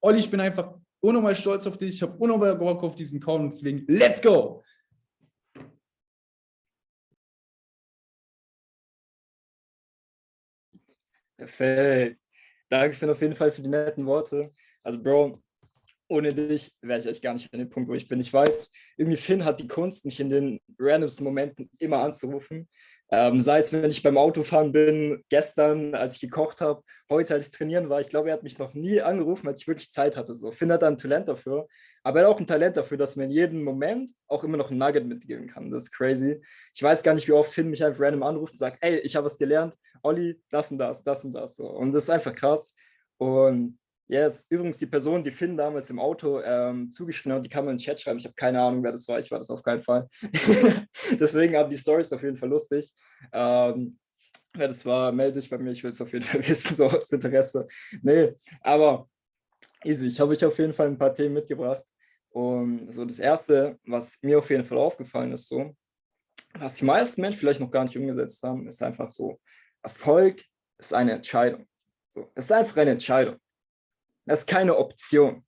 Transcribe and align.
Olli, 0.00 0.20
ich 0.20 0.30
bin 0.30 0.40
einfach 0.40 0.74
unnormal 1.00 1.34
stolz 1.34 1.66
auf 1.66 1.76
dich. 1.76 1.96
Ich 1.96 2.02
habe 2.02 2.16
unnormal 2.18 2.56
Bock 2.56 2.82
auf 2.82 2.94
diesen 2.94 3.20
Call 3.20 3.40
und 3.40 3.52
deswegen, 3.52 3.84
let's 3.88 4.22
go! 4.22 4.62
Perfekt. 11.36 12.20
Danke 12.68 12.96
für 12.96 13.10
auf 13.10 13.20
jeden 13.22 13.34
Fall 13.34 13.52
für 13.52 13.62
die 13.62 13.68
netten 13.68 14.04
Worte. 14.04 14.52
Also, 14.82 15.00
Bro, 15.02 15.42
ohne 16.08 16.34
dich 16.34 16.76
wäre 16.82 16.98
ich 16.98 17.06
echt 17.06 17.22
gar 17.22 17.32
nicht 17.32 17.52
an 17.52 17.60
dem 17.60 17.68
Punkt, 17.68 17.88
wo 17.88 17.94
ich 17.94 18.08
bin. 18.08 18.20
Ich 18.20 18.32
weiß, 18.32 18.72
irgendwie 18.96 19.16
Finn 19.16 19.44
hat 19.44 19.60
die 19.60 19.68
Kunst, 19.68 20.04
mich 20.04 20.18
in 20.20 20.30
den 20.30 20.60
randomsten 20.78 21.24
Momenten 21.24 21.70
immer 21.78 22.00
anzurufen. 22.02 22.68
Ähm, 23.10 23.40
sei 23.40 23.58
es, 23.58 23.72
wenn 23.72 23.90
ich 23.90 24.02
beim 24.02 24.18
Autofahren 24.18 24.70
bin, 24.70 25.24
gestern, 25.30 25.94
als 25.94 26.16
ich 26.16 26.20
gekocht 26.20 26.60
habe, 26.60 26.82
heute, 27.10 27.34
als 27.34 27.46
ich 27.46 27.50
trainieren 27.52 27.88
war. 27.88 28.00
Ich 28.00 28.10
glaube, 28.10 28.28
er 28.28 28.34
hat 28.34 28.42
mich 28.42 28.58
noch 28.58 28.74
nie 28.74 29.00
angerufen, 29.00 29.48
als 29.48 29.62
ich 29.62 29.68
wirklich 29.68 29.90
Zeit 29.90 30.16
hatte. 30.16 30.34
So. 30.34 30.52
Finn 30.52 30.70
hat 30.70 30.82
da 30.82 30.88
ein 30.88 30.98
Talent 30.98 31.26
dafür, 31.26 31.66
aber 32.02 32.20
er 32.20 32.26
hat 32.26 32.34
auch 32.34 32.40
ein 32.40 32.46
Talent 32.46 32.76
dafür, 32.76 32.98
dass 32.98 33.16
man 33.16 33.26
in 33.26 33.30
jedem 33.30 33.64
Moment 33.64 34.10
auch 34.26 34.44
immer 34.44 34.58
noch 34.58 34.70
ein 34.70 34.76
Nugget 34.76 35.06
mitgeben 35.06 35.46
kann. 35.46 35.70
Das 35.70 35.84
ist 35.84 35.92
crazy. 35.92 36.42
Ich 36.74 36.82
weiß 36.82 37.02
gar 37.02 37.14
nicht, 37.14 37.26
wie 37.28 37.32
oft 37.32 37.52
Finn 37.52 37.70
mich 37.70 37.82
einfach 37.82 38.00
random 38.00 38.22
anruft 38.22 38.52
und 38.52 38.58
sagt, 38.58 38.78
ey, 38.82 38.98
ich 38.98 39.16
habe 39.16 39.24
was 39.24 39.38
gelernt, 39.38 39.74
Olli, 40.02 40.40
das 40.50 40.70
und 40.70 40.78
das, 40.78 41.02
das 41.02 41.24
und 41.24 41.32
das. 41.32 41.56
So. 41.56 41.66
Und 41.66 41.92
das 41.92 42.04
ist 42.04 42.10
einfach 42.10 42.34
krass. 42.34 42.74
Und 43.16 43.78
Yes, 44.08 44.46
übrigens 44.48 44.78
die 44.78 44.86
Person, 44.86 45.22
die 45.22 45.30
Finn 45.30 45.54
damals 45.54 45.90
im 45.90 45.98
Auto 45.98 46.40
ähm, 46.40 46.90
zugeschrieben 46.90 47.36
hat, 47.36 47.44
die 47.44 47.50
kann 47.50 47.66
man 47.66 47.72
in 47.72 47.76
den 47.76 47.84
Chat 47.84 48.00
schreiben. 48.00 48.18
Ich 48.18 48.24
habe 48.24 48.34
keine 48.34 48.60
Ahnung, 48.60 48.82
wer 48.82 48.92
das 48.92 49.06
war. 49.06 49.18
Ich 49.20 49.30
war 49.30 49.38
das 49.38 49.50
auf 49.50 49.62
keinen 49.62 49.82
Fall. 49.82 50.08
Deswegen 51.20 51.54
haben 51.56 51.68
die 51.68 51.76
Stories 51.76 52.10
auf 52.14 52.22
jeden 52.22 52.38
Fall 52.38 52.48
lustig. 52.48 52.90
Ähm, 53.32 53.98
wer 54.54 54.68
das 54.68 54.84
war, 54.86 55.12
melde 55.12 55.40
dich 55.40 55.50
bei 55.50 55.58
mir. 55.58 55.72
Ich 55.72 55.84
will 55.84 55.90
es 55.90 56.00
auf 56.00 56.10
jeden 56.10 56.24
Fall 56.24 56.40
wissen, 56.48 56.74
so 56.74 56.86
aus 56.86 57.12
Interesse. 57.12 57.68
Nee, 58.00 58.32
aber 58.62 59.06
easy. 59.84 60.06
Ich 60.06 60.18
habe 60.18 60.32
euch 60.32 60.44
auf 60.44 60.58
jeden 60.58 60.72
Fall 60.72 60.86
ein 60.86 60.98
paar 60.98 61.14
Themen 61.14 61.34
mitgebracht. 61.34 61.84
Und 62.30 62.90
so 62.90 63.04
das 63.04 63.18
Erste, 63.18 63.78
was 63.84 64.22
mir 64.22 64.38
auf 64.38 64.48
jeden 64.48 64.64
Fall 64.64 64.78
aufgefallen 64.78 65.32
ist, 65.32 65.48
so, 65.48 65.76
was 66.54 66.76
die 66.76 66.84
meisten 66.86 67.20
Menschen 67.20 67.38
vielleicht 67.38 67.60
noch 67.60 67.70
gar 67.70 67.84
nicht 67.84 67.96
umgesetzt 67.96 68.42
haben, 68.42 68.66
ist 68.66 68.82
einfach 68.82 69.10
so, 69.10 69.38
Erfolg 69.82 70.42
ist 70.78 70.94
eine 70.94 71.12
Entscheidung. 71.12 71.66
So, 72.08 72.30
es 72.34 72.46
ist 72.46 72.52
einfach 72.52 72.78
eine 72.78 72.92
Entscheidung. 72.92 73.36
Das 74.28 74.40
ist 74.40 74.46
keine 74.46 74.76
Option. 74.76 75.42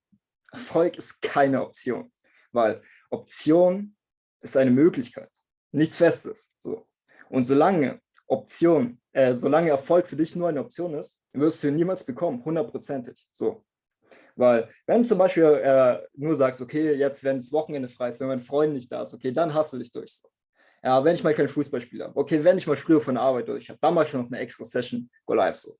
Erfolg 0.53 0.97
ist 0.97 1.21
keine 1.21 1.63
Option, 1.63 2.11
weil 2.51 2.83
Option 3.11 3.95
ist 4.41 4.57
eine 4.57 4.71
Möglichkeit, 4.71 5.31
nichts 5.71 5.97
Festes. 5.97 6.55
So. 6.59 6.87
Und 7.29 7.45
solange 7.45 8.01
Option, 8.27 8.99
äh, 9.13 9.35
solange 9.35 9.69
Erfolg 9.69 10.07
für 10.07 10.17
dich 10.17 10.35
nur 10.35 10.49
eine 10.49 10.61
Option 10.61 10.95
ist, 10.95 11.21
wirst 11.33 11.63
du 11.63 11.69
ihn 11.69 11.77
niemals 11.77 12.03
bekommen, 12.03 12.43
hundertprozentig. 12.43 13.29
So. 13.31 13.65
Weil, 14.35 14.69
wenn 14.87 15.03
du 15.03 15.09
zum 15.09 15.19
Beispiel 15.19 15.45
äh, 15.45 15.99
nur 16.15 16.35
sagst, 16.35 16.63
okay, 16.63 16.95
jetzt, 16.95 17.23
wenn 17.23 17.39
das 17.39 17.53
Wochenende 17.53 17.89
frei 17.89 18.09
ist, 18.09 18.19
wenn 18.19 18.29
mein 18.29 18.41
Freund 18.41 18.73
nicht 18.73 18.91
da 18.91 19.03
ist, 19.03 19.13
okay, 19.13 19.31
dann 19.31 19.53
hast 19.53 19.75
du 19.75 19.79
dich 19.79 19.93
durch. 19.93 20.13
So. 20.15 20.29
Ja, 20.83 21.05
wenn 21.05 21.15
ich 21.15 21.23
mal 21.23 21.35
kein 21.35 21.49
Fußballspiel 21.49 22.03
habe, 22.03 22.17
okay, 22.19 22.43
wenn 22.43 22.57
ich 22.57 22.67
mal 22.67 22.79
früher 22.79 23.03
von 23.03 23.15
der 23.15 23.25
Arbeit 23.25 23.49
durch 23.49 23.69
habe, 23.69 23.79
dann 23.83 23.93
mache 23.93 24.07
ich 24.07 24.15
noch 24.15 24.27
eine 24.27 24.39
extra 24.39 24.65
Session, 24.65 25.11
go 25.27 25.35
live 25.35 25.57
so. 25.57 25.77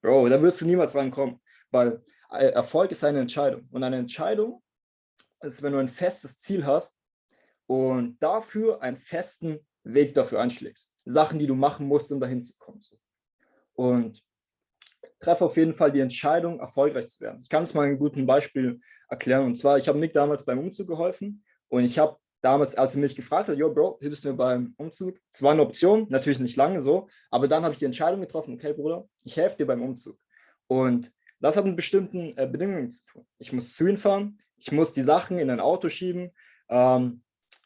Bro, 0.00 0.28
da 0.30 0.40
wirst 0.40 0.60
du 0.60 0.64
niemals 0.64 0.94
rankommen, 0.94 1.40
weil 1.70 2.02
Erfolg 2.28 2.90
ist 2.90 3.04
eine 3.04 3.20
Entscheidung. 3.20 3.68
Und 3.70 3.82
eine 3.82 3.96
Entscheidung 3.96 4.62
ist, 5.40 5.62
wenn 5.62 5.72
du 5.72 5.78
ein 5.78 5.88
festes 5.88 6.38
Ziel 6.38 6.64
hast 6.66 6.98
und 7.66 8.22
dafür 8.22 8.82
einen 8.82 8.96
festen 8.96 9.60
Weg 9.84 10.14
dafür 10.14 10.40
anschlägst. 10.40 10.94
Sachen, 11.04 11.38
die 11.38 11.46
du 11.46 11.54
machen 11.54 11.86
musst, 11.86 12.12
um 12.12 12.20
dahin 12.20 12.42
zu 12.42 12.54
kommen. 12.58 12.80
Und 13.74 14.22
treffe 15.20 15.44
auf 15.44 15.56
jeden 15.56 15.74
Fall 15.74 15.92
die 15.92 16.00
Entscheidung, 16.00 16.60
erfolgreich 16.60 17.08
zu 17.08 17.20
werden. 17.20 17.40
Ich 17.40 17.48
kann 17.48 17.62
es 17.62 17.74
mal 17.74 17.86
ein 17.86 17.98
gutes 17.98 18.24
Beispiel 18.26 18.80
erklären. 19.08 19.44
Und 19.44 19.56
zwar, 19.56 19.78
ich 19.78 19.88
habe 19.88 19.98
Nick 19.98 20.12
damals 20.12 20.44
beim 20.44 20.58
Umzug 20.58 20.88
geholfen 20.88 21.44
und 21.68 21.84
ich 21.84 21.98
habe 21.98 22.16
damals, 22.40 22.76
als 22.76 22.94
er 22.94 23.00
mich 23.00 23.16
gefragt 23.16 23.48
hat, 23.48 23.56
yo, 23.56 23.72
Bro, 23.72 23.98
hilfst 24.00 24.24
du 24.24 24.28
mir 24.28 24.36
beim 24.36 24.74
Umzug? 24.76 25.18
Es 25.30 25.42
war 25.42 25.52
eine 25.52 25.62
Option, 25.62 26.06
natürlich 26.10 26.38
nicht 26.38 26.56
lange 26.56 26.80
so, 26.80 27.08
aber 27.30 27.48
dann 27.48 27.62
habe 27.64 27.72
ich 27.72 27.78
die 27.78 27.84
Entscheidung 27.84 28.20
getroffen, 28.20 28.54
okay, 28.54 28.72
Bruder, 28.72 29.08
ich 29.24 29.36
helfe 29.36 29.56
dir 29.56 29.66
beim 29.66 29.82
Umzug. 29.82 30.18
Und 30.68 31.10
das 31.40 31.56
hat 31.56 31.64
mit 31.64 31.76
bestimmten 31.76 32.36
äh, 32.36 32.46
Bedingungen 32.46 32.90
zu 32.90 33.04
tun. 33.06 33.26
Ich 33.38 33.52
muss 33.52 33.74
zu 33.74 33.86
ihnen 33.86 33.98
fahren, 33.98 34.40
ich 34.56 34.72
muss 34.72 34.92
die 34.92 35.02
Sachen 35.02 35.38
in 35.38 35.50
ein 35.50 35.60
Auto 35.60 35.88
schieben, 35.88 36.32
ähm, 36.68 37.22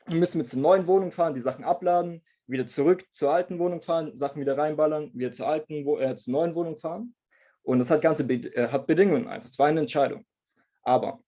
wir 0.07 0.19
müssen 0.19 0.39
mit 0.39 0.49
zur 0.49 0.61
neuen 0.61 0.87
Wohnung 0.87 1.13
fahren, 1.13 1.35
die 1.35 1.41
Sachen 1.41 1.65
abladen, 1.65 2.23
wieder 2.47 2.67
zurück 2.67 3.05
zur 3.13 3.33
alten 3.33 3.59
Wohnung 3.59 3.83
fahren, 3.83 4.17
Sachen 4.17 4.41
wieder 4.41 4.59
reinballern, 4.59 5.11
wieder 5.15 5.33
zur 5.33 5.47
alten, 5.47 5.87
äh, 6.01 6.17
zur 6.17 6.33
neuen 6.33 6.55
Wohnung 6.55 6.79
fahren. 6.79 7.15
Und 7.63 7.79
das 7.79 7.91
hat 7.91 8.03
ganze 8.03 8.25
Be 8.25 8.35
äh, 8.55 8.69
hat 8.69 8.87
Bedingungen 8.87 9.29
einfach. 9.29 9.49
Es 9.49 9.59
war 9.59 9.69
eine 9.69 9.81
Entscheidung. 9.81 10.25
Aber 10.83 11.21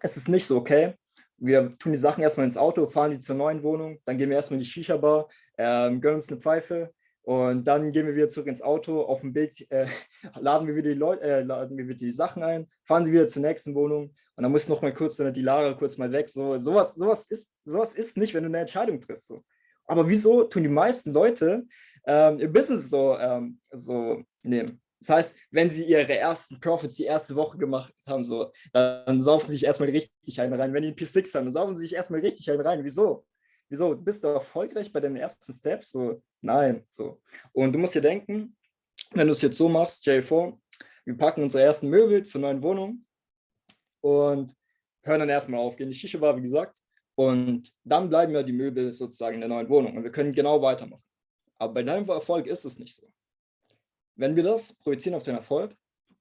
es 0.00 0.16
ist 0.16 0.28
nicht 0.28 0.46
so, 0.46 0.58
okay, 0.58 0.94
wir 1.38 1.76
tun 1.78 1.92
die 1.92 1.98
Sachen 1.98 2.22
erstmal 2.22 2.44
ins 2.44 2.58
Auto, 2.58 2.86
fahren 2.86 3.12
die 3.12 3.20
zur 3.20 3.34
neuen 3.34 3.62
Wohnung, 3.62 3.98
dann 4.04 4.18
gehen 4.18 4.28
wir 4.28 4.36
erstmal 4.36 4.58
in 4.58 4.64
die 4.64 4.70
Shisha-Bar, 4.70 5.28
äh, 5.56 5.90
gönnen 5.96 6.16
uns 6.16 6.30
eine 6.30 6.40
Pfeife, 6.40 6.92
und 7.22 7.64
dann 7.64 7.92
gehen 7.92 8.06
wir 8.06 8.16
wieder 8.16 8.28
zurück 8.28 8.48
ins 8.48 8.62
Auto. 8.62 9.02
Auf 9.02 9.20
dem 9.20 9.34
Weg 9.34 9.66
äh, 9.70 9.86
laden, 10.40 10.66
wir 10.66 10.74
wieder 10.74 10.90
die 10.90 10.98
Leute, 10.98 11.22
äh, 11.22 11.42
laden 11.42 11.76
wir 11.78 11.86
wieder 11.86 11.98
die 11.98 12.10
Sachen 12.10 12.42
ein, 12.42 12.68
fahren 12.84 13.04
sie 13.04 13.12
wieder 13.12 13.28
zur 13.28 13.42
nächsten 13.42 13.74
Wohnung 13.74 14.14
und 14.36 14.42
dann 14.42 14.52
muss 14.52 14.68
noch 14.68 14.82
mal 14.82 14.92
kurz 14.92 15.16
die 15.16 15.42
Lara 15.42 15.74
kurz 15.74 15.96
mal 15.98 16.10
weg. 16.10 16.28
So, 16.28 16.58
sowas, 16.58 16.94
sowas, 16.94 17.26
ist, 17.26 17.50
sowas 17.64 17.94
ist 17.94 18.16
nicht, 18.16 18.34
wenn 18.34 18.42
du 18.42 18.48
eine 18.48 18.60
Entscheidung 18.60 19.00
triffst. 19.00 19.28
So. 19.28 19.44
Aber 19.84 20.08
wieso 20.08 20.44
tun 20.44 20.62
die 20.62 20.68
meisten 20.68 21.12
Leute 21.12 21.66
ähm, 22.06 22.40
ihr 22.40 22.52
Business 22.52 22.88
so, 22.90 23.16
ähm, 23.18 23.60
so 23.70 24.22
nehmen? 24.42 24.80
Das 25.00 25.10
heißt, 25.10 25.36
wenn 25.50 25.68
sie 25.68 25.84
ihre 25.84 26.16
ersten 26.16 26.60
Profits 26.60 26.94
die 26.94 27.04
erste 27.04 27.34
Woche 27.34 27.58
gemacht 27.58 27.92
haben, 28.06 28.24
so, 28.24 28.52
dann 28.72 29.20
saufen 29.20 29.46
sie 29.46 29.52
sich 29.52 29.64
erstmal 29.64 29.90
richtig 29.90 30.40
einen 30.40 30.54
rein. 30.54 30.72
Wenn 30.72 30.84
die 30.84 30.92
P6 30.92 31.34
haben, 31.34 31.46
dann 31.46 31.52
saufen 31.52 31.76
sie 31.76 31.82
sich 31.82 31.94
erstmal 31.94 32.20
richtig 32.20 32.50
einen 32.50 32.60
rein. 32.60 32.84
Wieso? 32.84 33.26
Wieso, 33.72 33.96
bist 33.96 34.22
du 34.22 34.28
erfolgreich 34.28 34.92
bei 34.92 35.00
den 35.00 35.16
ersten 35.16 35.52
Steps? 35.52 35.92
So, 35.92 36.22
nein, 36.42 36.84
so. 36.90 37.20
Und 37.52 37.72
du 37.72 37.78
musst 37.78 37.94
dir 37.94 38.02
denken, 38.02 38.54
wenn 39.12 39.26
du 39.26 39.32
es 39.32 39.40
jetzt 39.40 39.56
so 39.56 39.68
machst, 39.68 40.02
stell 40.02 40.20
dir 40.20 40.26
vor, 40.26 40.60
wir 41.06 41.16
packen 41.16 41.42
unsere 41.42 41.64
ersten 41.64 41.88
Möbel 41.88 42.22
zur 42.22 42.42
neuen 42.42 42.62
Wohnung 42.62 43.04
und 44.02 44.54
hören 45.02 45.20
dann 45.20 45.28
erstmal 45.30 45.60
auf, 45.60 45.74
gehen 45.74 45.88
die 45.88 45.94
Shisha 45.94 46.20
war, 46.20 46.36
wie 46.36 46.42
gesagt, 46.42 46.76
und 47.14 47.72
dann 47.82 48.08
bleiben 48.10 48.34
ja 48.34 48.42
die 48.42 48.52
Möbel 48.52 48.92
sozusagen 48.92 49.34
in 49.36 49.40
der 49.40 49.48
neuen 49.48 49.68
Wohnung 49.68 49.96
und 49.96 50.04
wir 50.04 50.12
können 50.12 50.32
genau 50.32 50.60
weitermachen. 50.60 51.02
Aber 51.58 51.72
bei 51.72 51.82
deinem 51.82 52.08
Erfolg 52.08 52.46
ist 52.46 52.64
es 52.66 52.78
nicht 52.78 52.94
so. 52.94 53.10
Wenn 54.16 54.36
wir 54.36 54.42
das 54.42 54.74
projizieren 54.74 55.16
auf 55.16 55.22
den 55.22 55.36
Erfolg, 55.36 55.74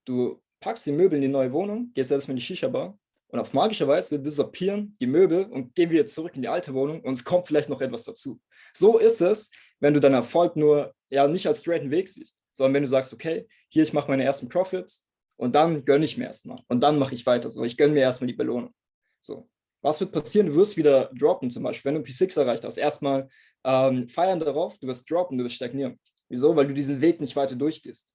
du 0.06 0.42
packst 0.62 0.86
die 0.86 0.94
Möbel 0.94 1.18
in 1.18 1.24
die 1.24 1.28
neue 1.28 1.52
Wohnung, 1.52 1.92
gehst 1.94 2.12
erstmal 2.12 2.34
in 2.34 2.40
die 2.40 2.46
Shisha-Bar 2.46 2.98
und 3.32 3.40
auf 3.40 3.54
magische 3.54 3.88
Weise 3.88 4.20
disappieren 4.20 4.96
die 5.00 5.08
Möbel 5.08 5.46
und 5.46 5.74
gehen 5.74 5.90
wieder 5.90 6.06
zurück 6.06 6.34
in 6.36 6.42
die 6.42 6.48
alte 6.48 6.74
Wohnung 6.74 7.02
und 7.02 7.14
es 7.14 7.24
kommt 7.24 7.48
vielleicht 7.48 7.70
noch 7.70 7.82
etwas 7.82 8.04
dazu. 8.04 8.40
So 8.74 8.98
ist 8.98 9.22
es, 9.22 9.50
wenn 9.80 9.94
du 9.94 10.00
deinen 10.00 10.16
Erfolg 10.16 10.56
nur 10.56 10.94
ja 11.10 11.28
nicht 11.28 11.48
als 11.48 11.62
straighten 11.62 11.92
Weg 11.92 12.10
siehst, 12.10 12.38
sondern 12.54 12.76
wenn 12.76 12.84
du 12.84 12.90
sagst, 12.90 13.14
okay, 13.14 13.48
hier, 13.70 13.84
ich 13.84 13.94
mache 13.94 14.10
meine 14.10 14.24
ersten 14.24 14.50
Profits 14.50 15.08
und 15.38 15.56
dann 15.56 15.86
gönne 15.86 16.06
ich 16.06 16.18
mir 16.18 16.26
erstmal 16.26 16.62
und 16.68 16.82
dann 16.82 17.00
mache 17.00 17.16
ich 17.16 17.26
weiter. 17.26 17.50
So, 17.50 17.64
ich 17.64 17.78
gönne 17.78 17.94
mir 17.94 18.02
erstmal 18.02 18.28
die 18.28 18.34
Belohnung. 18.34 18.74
So. 19.22 19.50
Was 19.84 20.00
wird 20.00 20.12
passieren? 20.12 20.48
Du 20.48 20.56
wirst 20.56 20.78
wieder 20.78 21.10
droppen, 21.18 21.50
zum 21.50 21.64
Beispiel, 21.64 21.92
wenn 21.92 22.04
du 22.04 22.08
P6 22.08 22.40
erreicht 22.40 22.64
hast. 22.64 22.78
Erstmal 22.78 23.28
ähm, 23.64 24.08
feiern 24.08 24.40
darauf, 24.40 24.78
du 24.78 24.86
wirst 24.86 25.10
droppen, 25.10 25.38
du 25.38 25.44
wirst 25.44 25.56
stagnieren. 25.56 26.00
Wieso? 26.30 26.56
Weil 26.56 26.68
du 26.68 26.74
diesen 26.74 27.02
Weg 27.02 27.20
nicht 27.20 27.36
weiter 27.36 27.56
durchgehst. 27.56 28.14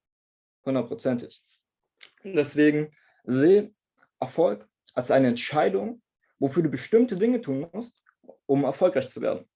Hundertprozentig. 0.65 1.43
Deswegen 2.23 2.95
sehe 3.25 3.73
Erfolg 4.19 4.67
als 4.97 5.11
eine 5.11 5.27
Entscheidung, 5.27 6.01
wofür 6.39 6.63
du 6.63 6.69
bestimmte 6.69 7.15
Dinge 7.15 7.39
tun 7.39 7.67
musst, 7.71 8.03
um 8.47 8.63
erfolgreich 8.63 9.07
zu 9.07 9.21
werden. 9.21 9.47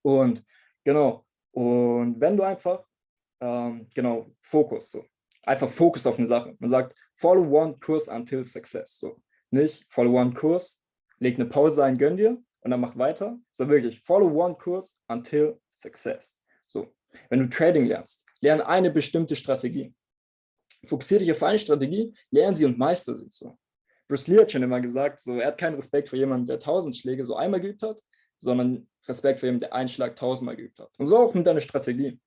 Und 0.00 0.44
genau, 0.84 1.26
und 1.50 2.20
wenn 2.20 2.36
du 2.36 2.44
einfach, 2.44 2.86
ähm, 3.40 3.88
genau, 3.92 4.30
Fokus, 4.40 4.90
so, 4.92 5.04
einfach 5.42 5.68
Fokus 5.68 6.06
auf 6.06 6.18
eine 6.18 6.28
Sache. 6.28 6.54
Man 6.60 6.70
sagt, 6.70 6.96
follow 7.16 7.42
one 7.42 7.76
course 7.78 8.08
until 8.08 8.44
success. 8.44 8.96
So, 8.96 9.20
nicht 9.50 9.84
follow 9.88 10.20
one 10.20 10.32
course, 10.32 10.76
leg 11.18 11.34
eine 11.34 11.46
Pause 11.46 11.82
ein, 11.82 11.98
gönn 11.98 12.16
dir 12.16 12.40
und 12.60 12.70
dann 12.70 12.80
mach 12.80 12.96
weiter, 12.96 13.36
sondern 13.50 13.76
wirklich 13.76 14.00
follow 14.02 14.28
one 14.28 14.54
course 14.54 14.92
until 15.08 15.60
success. 15.70 16.38
So, 16.64 16.94
wenn 17.28 17.40
du 17.40 17.48
Trading 17.48 17.86
lernst, 17.86 18.24
lerne 18.40 18.64
eine 18.68 18.90
bestimmte 18.90 19.34
Strategie. 19.34 19.92
Fokussiere 20.86 21.20
dich 21.20 21.32
auf 21.32 21.42
eine 21.42 21.58
Strategie, 21.58 22.14
lerne 22.30 22.56
sie 22.56 22.66
und 22.66 22.78
meister 22.78 23.16
sie. 23.16 23.26
So. 23.30 23.58
Bruce 24.08 24.26
Lee 24.28 24.40
hat 24.40 24.52
schon 24.52 24.62
immer 24.62 24.80
gesagt, 24.80 25.20
so, 25.20 25.38
er 25.38 25.48
hat 25.48 25.58
keinen 25.58 25.76
Respekt 25.76 26.08
vor 26.08 26.18
jemandem, 26.18 26.46
der 26.46 26.60
tausend 26.60 26.96
Schläge 26.96 27.24
so 27.24 27.36
einmal 27.36 27.60
geübt 27.60 27.82
hat, 27.82 27.98
sondern 28.38 28.86
Respekt 29.08 29.40
vor 29.40 29.46
jemandem, 29.46 29.68
der 29.68 29.74
einen 29.74 29.88
Schlag 29.88 30.16
tausendmal 30.16 30.56
geübt 30.56 30.78
hat. 30.78 30.90
Und 30.98 31.06
so 31.06 31.18
auch 31.18 31.34
mit 31.34 31.46
deiner 31.46 31.60
Strategie. 31.60 32.20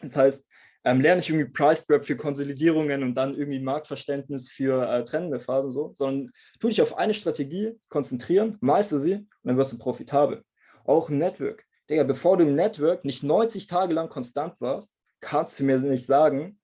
Das 0.00 0.16
heißt, 0.16 0.48
ähm, 0.84 1.00
lerne 1.00 1.18
nicht 1.18 1.28
irgendwie 1.28 1.50
Price 1.50 1.84
Prep 1.84 2.04
für 2.04 2.16
Konsolidierungen 2.16 3.02
und 3.02 3.14
dann 3.14 3.34
irgendwie 3.34 3.60
Marktverständnis 3.60 4.48
für 4.48 4.88
äh, 4.88 5.04
trennende 5.04 5.38
Phasen, 5.38 5.70
so, 5.70 5.92
sondern 5.96 6.32
tu 6.58 6.68
dich 6.68 6.82
auf 6.82 6.96
eine 6.96 7.14
Strategie 7.14 7.78
konzentrieren, 7.88 8.58
meister 8.60 8.98
sie 8.98 9.14
und 9.14 9.28
dann 9.44 9.56
wirst 9.56 9.72
du 9.72 9.78
profitabel. 9.78 10.42
Auch 10.84 11.08
im 11.08 11.18
Network. 11.18 11.64
Digga, 11.88 12.02
bevor 12.02 12.36
du 12.36 12.44
im 12.44 12.56
Network 12.56 13.04
nicht 13.04 13.22
90 13.22 13.66
Tage 13.68 13.94
lang 13.94 14.08
konstant 14.08 14.60
warst, 14.60 14.96
kannst 15.20 15.60
du 15.60 15.64
mir 15.64 15.78
nicht 15.78 16.04
sagen, 16.06 16.58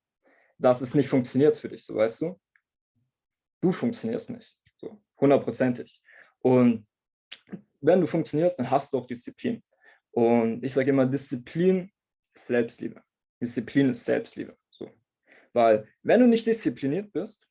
dass 0.59 0.81
es 0.81 0.95
nicht 0.95 1.09
funktioniert 1.09 1.57
für 1.57 1.69
dich, 1.69 1.85
so 1.85 1.95
weißt 1.95 2.23
du? 2.23 2.41
Du 3.61 3.73
funktionierst 3.73 4.31
nicht. 4.31 4.57
So, 4.77 5.01
hundertprozentig. 5.21 6.01
Und 6.41 6.87
wenn 7.81 8.01
du 8.01 8.07
funktionierst, 8.07 8.59
dann 8.59 8.71
hast 8.71 8.93
du 8.93 8.99
auch 8.99 9.07
Disziplin. 9.07 9.63
Und 10.11 10.65
ich 10.65 10.73
sage 10.73 10.91
immer, 10.91 11.07
Disziplin 11.07 11.91
ist 12.35 12.47
Selbstliebe. 12.47 13.03
Disziplin 13.41 13.91
ist 13.91 14.05
Selbstliebe. 14.05 14.57
So. 14.71 14.91
Weil 15.53 15.87
wenn 16.03 16.21
du 16.21 16.27
nicht 16.27 16.47
diszipliniert 16.47 17.13
bist, 17.13 17.47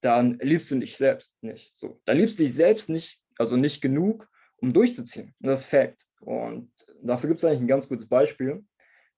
dann 0.00 0.38
liebst 0.38 0.70
du 0.70 0.78
dich 0.78 0.96
selbst 0.96 1.34
nicht. 1.42 1.76
So. 1.76 2.00
Dann 2.06 2.16
liebst 2.16 2.38
du 2.38 2.42
dich 2.42 2.54
selbst 2.54 2.88
nicht, 2.88 3.22
also 3.38 3.56
nicht 3.56 3.80
genug, 3.80 4.28
um 4.56 4.72
durchzuziehen. 4.72 5.34
Und 5.40 5.46
das 5.46 5.60
ist 5.60 5.66
Fakt. 5.66 6.06
Und 6.20 6.72
dafür 7.02 7.28
gibt 7.28 7.38
es 7.38 7.44
eigentlich 7.44 7.60
ein 7.60 7.68
ganz 7.68 7.88
gutes 7.88 8.08
Beispiel. 8.08 8.64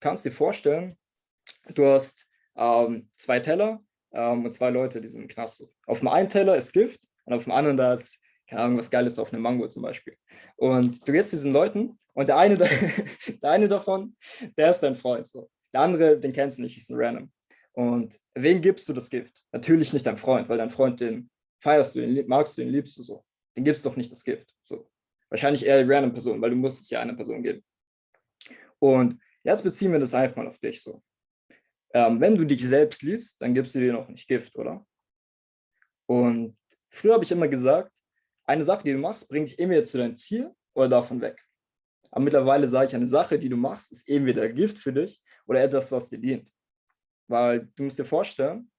Kannst 0.01 0.25
dir 0.25 0.33
vorstellen, 0.33 0.97
du 1.75 1.87
hast 1.87 2.27
ähm, 2.57 3.09
zwei 3.17 3.41
Teller 3.41 3.83
ähm, 4.13 4.45
und 4.45 4.53
zwei 4.53 4.71
Leute, 4.71 5.01
die 5.01 5.09
sind 5.09 5.23
im 5.23 5.29
Knast. 5.29 5.67
Auf 5.87 6.01
dem 6.01 6.09
einen 6.09 6.29
Teller 6.29 6.57
ist 6.57 6.73
Gift 6.73 7.01
und 7.25 7.35
auf 7.35 7.45
dem 7.45 7.53
anderen 7.53 7.77
da 7.77 7.95
ist, 7.95 8.21
keine 8.49 8.63
Ahnung, 8.63 8.79
was 8.79 8.91
Geiles 8.91 9.19
auf 9.19 9.33
einem 9.33 9.43
Mango 9.43 9.69
zum 9.69 9.83
Beispiel. 9.83 10.17
Und 10.57 11.07
du 11.07 11.13
gehst 11.13 11.31
zu 11.31 11.37
diesen 11.37 11.53
Leuten 11.53 11.99
und 12.15 12.29
der 12.29 12.37
eine, 12.37 12.57
der 13.43 13.51
eine 13.51 13.69
davon, 13.69 14.17
der 14.57 14.71
ist 14.71 14.81
dein 14.81 14.97
Freund. 14.97 15.27
So. 15.27 15.51
Der 15.73 15.81
andere, 15.81 16.19
den 16.19 16.33
kennst 16.33 16.59
du 16.59 16.63
nicht, 16.63 16.77
ist 16.77 16.91
ein 16.91 16.97
Random. 16.99 17.33
Und 17.73 18.19
wen 18.35 18.61
gibst 18.61 18.89
du 18.89 18.93
das 18.93 19.09
Gift? 19.09 19.43
Natürlich 19.53 19.93
nicht 19.93 20.07
dein 20.07 20.19
Freund, 20.19 20.49
weil 20.49 20.59
dein 20.59 20.71
Freund, 20.71 21.01
den 21.01 21.31
feierst 21.63 21.95
du, 21.95 22.01
den 22.01 22.27
magst 22.27 22.59
du, 22.59 22.63
den 22.63 22.71
liebst 22.71 22.97
du 22.99 23.03
so. 23.03 23.25
Den 23.57 23.65
gibst 23.65 23.85
du 23.85 23.89
doch 23.89 23.97
nicht 23.97 24.13
das 24.13 24.25
Gift. 24.25 24.55
So. 24.65 24.91
Wahrscheinlich 25.31 25.65
eher 25.65 25.83
die 25.83 25.91
random 25.91 26.13
Person, 26.13 26.41
weil 26.43 26.51
du 26.51 26.57
musst 26.57 26.83
es 26.83 26.91
ja 26.91 27.01
einer 27.01 27.15
Person 27.15 27.43
geben. 27.43 27.65
Und 28.79 29.19
jetzt 29.45 29.63
beziehen 29.63 29.93
wir 29.93 29.99
das 29.99 30.13
einfach 30.13 30.37
mal 30.37 30.49
auf 30.49 30.59
dich 30.59 30.83
so. 30.83 31.03
Ähm, 31.95 32.21
wenn 32.21 32.37
du 32.37 32.45
dich 32.45 32.63
selbst 32.67 33.03
liebst, 33.03 33.41
dann 33.43 33.55
gibst 33.55 33.75
du 33.75 33.81
dir 33.81 33.93
noch 33.93 34.09
nicht 34.09 34.27
Gift, 34.27 34.57
oder? 34.57 34.85
Und 36.07 36.57
früher 36.91 37.15
habe 37.15 37.25
ich 37.25 37.33
immer 37.33 37.49
gesagt, 37.49 37.93
eine 38.45 38.65
Sache, 38.65 38.85
die 38.85 38.93
du 38.93 38.99
machst, 38.99 39.29
bringt 39.29 39.49
dich 39.49 39.59
entweder 39.59 39.85
zu 39.85 39.99
deinem 39.99 40.17
Ziel 40.17 40.51
oder 40.75 40.89
davon 40.89 41.21
weg. 41.21 41.43
Aber 42.11 42.25
mittlerweile 42.25 42.69
sage 42.69 42.89
ich, 42.89 42.95
eine 42.95 43.07
Sache, 43.07 43.39
die 43.39 43.49
du 43.49 43.57
machst, 43.57 43.93
ist 43.93 44.09
entweder 44.09 44.49
Gift 44.49 44.79
für 44.79 44.93
dich 44.93 45.21
oder 45.47 45.63
etwas, 45.63 45.91
was 45.91 46.11
dir 46.11 46.19
dient. 46.19 46.51
Weil 47.29 47.69
du 47.77 47.85
musst 47.85 47.99
dir 47.99 48.05
vorstellen, 48.05 48.71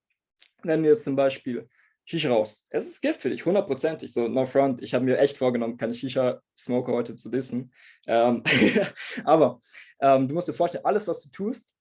wenn 0.62 0.83
du 0.83 0.89
jetzt 0.89 1.04
zum 1.04 1.15
Beispiel 1.15 1.68
Shisha 2.06 2.30
raus, 2.30 2.65
es 2.69 2.88
ist 2.88 3.01
Gift 3.01 3.21
für 3.21 3.30
dich, 3.30 3.45
hundertprozentig. 3.45 4.12
So, 4.12 4.27
no 4.27 4.45
front, 4.45 4.81
ich 4.81 4.94
habe 4.94 5.06
mir 5.06 5.18
echt 5.18 5.38
vorgenommen, 5.38 5.77
keine 5.77 5.94
Shisha-Smoker 5.94 6.92
heute 6.92 7.15
zu 7.15 7.30
dissen. 7.30 7.74
Ähm, 8.07 8.44
aber 9.24 9.62
ähm, 10.00 10.27
du 10.27 10.33
musst 10.36 10.50
dir 10.50 10.54
vorstellen, 10.54 10.86
alles, 10.86 11.07
was 11.07 11.24
du 11.24 11.30
tust, 11.30 11.72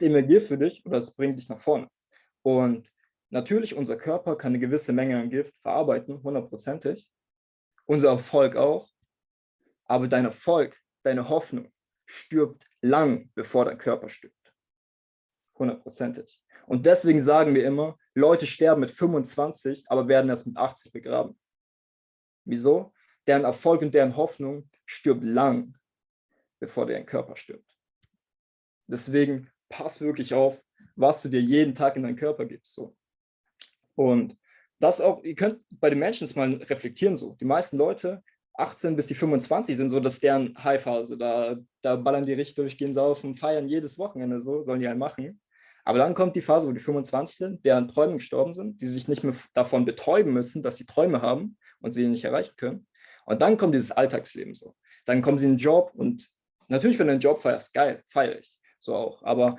eben 0.00 0.26
Gift 0.26 0.48
für 0.48 0.58
dich 0.58 0.84
oder 0.86 0.98
es 0.98 1.14
bringt 1.14 1.38
dich 1.38 1.48
nach 1.48 1.60
vorne. 1.60 1.88
Und 2.42 2.90
natürlich, 3.30 3.74
unser 3.74 3.96
Körper 3.96 4.36
kann 4.36 4.52
eine 4.52 4.58
gewisse 4.58 4.92
Menge 4.92 5.18
an 5.18 5.30
Gift 5.30 5.54
verarbeiten, 5.62 6.22
hundertprozentig. 6.22 7.10
Unser 7.86 8.10
Erfolg 8.10 8.56
auch. 8.56 8.88
Aber 9.84 10.08
dein 10.08 10.24
Erfolg, 10.24 10.76
deine 11.02 11.28
Hoffnung 11.28 11.72
stirbt 12.06 12.66
lang, 12.80 13.30
bevor 13.34 13.64
dein 13.64 13.78
Körper 13.78 14.08
stirbt. 14.08 14.54
Hundertprozentig. 15.58 16.40
Und 16.66 16.84
deswegen 16.86 17.22
sagen 17.22 17.54
wir 17.54 17.64
immer, 17.64 17.96
Leute 18.14 18.46
sterben 18.46 18.80
mit 18.80 18.90
25, 18.90 19.84
aber 19.88 20.08
werden 20.08 20.28
erst 20.28 20.46
mit 20.46 20.56
80 20.56 20.92
begraben. 20.92 21.38
Wieso? 22.44 22.92
Deren 23.26 23.44
Erfolg 23.44 23.82
und 23.82 23.94
deren 23.94 24.16
Hoffnung 24.16 24.68
stirbt 24.84 25.24
lang, 25.24 25.76
bevor 26.60 26.86
dein 26.86 27.06
Körper 27.06 27.36
stirbt. 27.36 27.76
Deswegen 28.86 29.50
pass 29.68 30.00
wirklich 30.00 30.34
auf, 30.34 30.62
was 30.96 31.22
du 31.22 31.28
dir 31.28 31.40
jeden 31.40 31.74
Tag 31.74 31.96
in 31.96 32.02
deinen 32.02 32.16
Körper 32.16 32.44
gibst. 32.46 32.74
So. 32.74 32.96
Und 33.94 34.36
das 34.80 35.00
auch, 35.00 35.22
ihr 35.22 35.34
könnt 35.34 35.60
bei 35.80 35.90
den 35.90 35.98
Menschen 35.98 36.28
mal 36.34 36.54
reflektieren 36.54 37.16
so. 37.16 37.36
Die 37.40 37.44
meisten 37.44 37.76
Leute, 37.76 38.22
18 38.54 38.96
bis 38.96 39.06
die 39.06 39.14
25 39.14 39.76
sind 39.76 39.90
so, 39.90 40.00
dass 40.00 40.20
deren 40.20 40.54
High-Phase, 40.62 41.16
da, 41.18 41.56
da 41.82 41.96
ballern 41.96 42.24
die 42.24 42.32
richtig 42.32 42.56
durch, 42.56 42.76
gehen 42.76 42.94
saufen, 42.94 43.36
feiern 43.36 43.68
jedes 43.68 43.98
Wochenende 43.98 44.40
so, 44.40 44.62
sollen 44.62 44.80
die 44.80 44.88
halt 44.88 44.98
machen. 44.98 45.40
Aber 45.84 45.98
dann 45.98 46.14
kommt 46.14 46.34
die 46.36 46.42
Phase, 46.42 46.66
wo 46.66 46.72
die 46.72 46.80
25 46.80 47.36
sind, 47.36 47.64
deren 47.64 47.86
Träume 47.88 48.14
gestorben 48.14 48.54
sind, 48.54 48.80
die 48.80 48.86
sich 48.86 49.08
nicht 49.08 49.22
mehr 49.22 49.34
davon 49.54 49.84
betäuben 49.84 50.32
müssen, 50.32 50.62
dass 50.62 50.76
sie 50.76 50.86
Träume 50.86 51.22
haben 51.22 51.56
und 51.80 51.92
sie 51.92 52.08
nicht 52.08 52.24
erreichen 52.24 52.54
können. 52.56 52.86
Und 53.24 53.40
dann 53.40 53.56
kommt 53.56 53.74
dieses 53.74 53.92
Alltagsleben 53.92 54.54
so. 54.54 54.74
Dann 55.04 55.22
kommen 55.22 55.38
sie 55.38 55.46
in 55.46 55.52
den 55.52 55.58
Job 55.58 55.92
und 55.94 56.28
natürlich, 56.68 56.98
wenn 56.98 57.06
du 57.06 57.12
einen 57.12 57.20
Job 57.20 57.40
feierst, 57.40 57.72
geil, 57.72 58.02
feiere 58.08 58.40
ich 58.40 58.56
so 58.86 58.94
auch. 58.94 59.22
Aber 59.22 59.58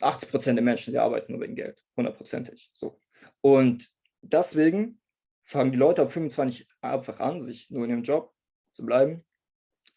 80 0.00 0.30
Prozent 0.30 0.56
der 0.56 0.64
Menschen, 0.64 0.92
die 0.92 0.98
arbeiten 0.98 1.32
nur 1.32 1.40
wegen 1.40 1.54
Geld, 1.54 1.80
hundertprozentig. 1.96 2.70
So. 2.72 3.00
Und 3.40 3.88
deswegen 4.20 5.00
fangen 5.44 5.72
die 5.72 5.78
Leute 5.78 6.02
ab 6.02 6.10
25 6.10 6.68
einfach 6.80 7.20
an, 7.20 7.40
sich 7.40 7.70
nur 7.70 7.84
in 7.84 7.90
ihrem 7.90 8.02
Job 8.02 8.34
zu 8.74 8.84
bleiben, 8.84 9.24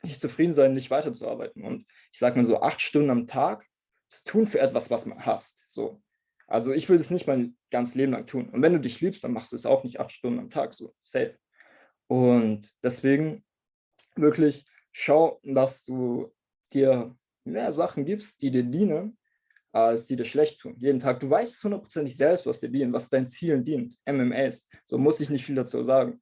nicht 0.03 0.21
zufrieden 0.21 0.53
sein, 0.53 0.73
nicht 0.73 0.91
weiterzuarbeiten. 0.91 1.63
Und 1.63 1.87
ich 2.11 2.19
sage 2.19 2.37
mal 2.37 2.45
so 2.45 2.61
acht 2.61 2.81
Stunden 2.81 3.09
am 3.09 3.27
Tag 3.27 3.65
zu 4.09 4.23
tun 4.23 4.47
für 4.47 4.59
etwas, 4.59 4.91
was 4.91 5.05
man 5.05 5.25
hasst. 5.25 5.63
So. 5.67 6.01
Also 6.47 6.73
ich 6.73 6.89
will 6.89 6.97
das 6.97 7.09
nicht 7.09 7.25
mein 7.25 7.57
ganzes 7.71 7.95
Leben 7.95 8.11
lang 8.11 8.27
tun. 8.27 8.49
Und 8.49 8.61
wenn 8.61 8.73
du 8.73 8.79
dich 8.79 9.01
liebst, 9.01 9.23
dann 9.23 9.33
machst 9.33 9.51
du 9.51 9.55
es 9.55 9.65
auch 9.65 9.83
nicht 9.83 9.99
acht 9.99 10.11
Stunden 10.11 10.39
am 10.39 10.49
Tag, 10.51 10.73
so 10.73 10.93
safe. 11.01 11.37
Und 12.07 12.71
deswegen 12.83 13.43
wirklich 14.15 14.65
schau, 14.91 15.39
dass 15.43 15.85
du 15.85 16.33
dir 16.71 17.15
mehr 17.45 17.71
Sachen 17.71 18.05
gibst, 18.05 18.41
die 18.41 18.51
dir 18.51 18.63
dienen, 18.63 19.17
als 19.71 20.07
die 20.07 20.15
dir 20.15 20.25
schlecht 20.25 20.61
tun. 20.61 20.75
Jeden 20.79 20.99
Tag. 20.99 21.19
Du 21.19 21.29
weißt 21.29 21.63
hundertprozentig 21.63 22.15
selbst, 22.15 22.45
was 22.45 22.61
dir 22.61 22.69
dient, 22.69 22.93
was 22.93 23.09
deinen 23.09 23.27
Zielen 23.27 23.63
dient. 23.63 23.95
MMAs. 24.05 24.67
So 24.85 24.97
muss 24.97 25.19
ich 25.19 25.29
nicht 25.29 25.45
viel 25.45 25.55
dazu 25.55 25.83
sagen. 25.83 26.21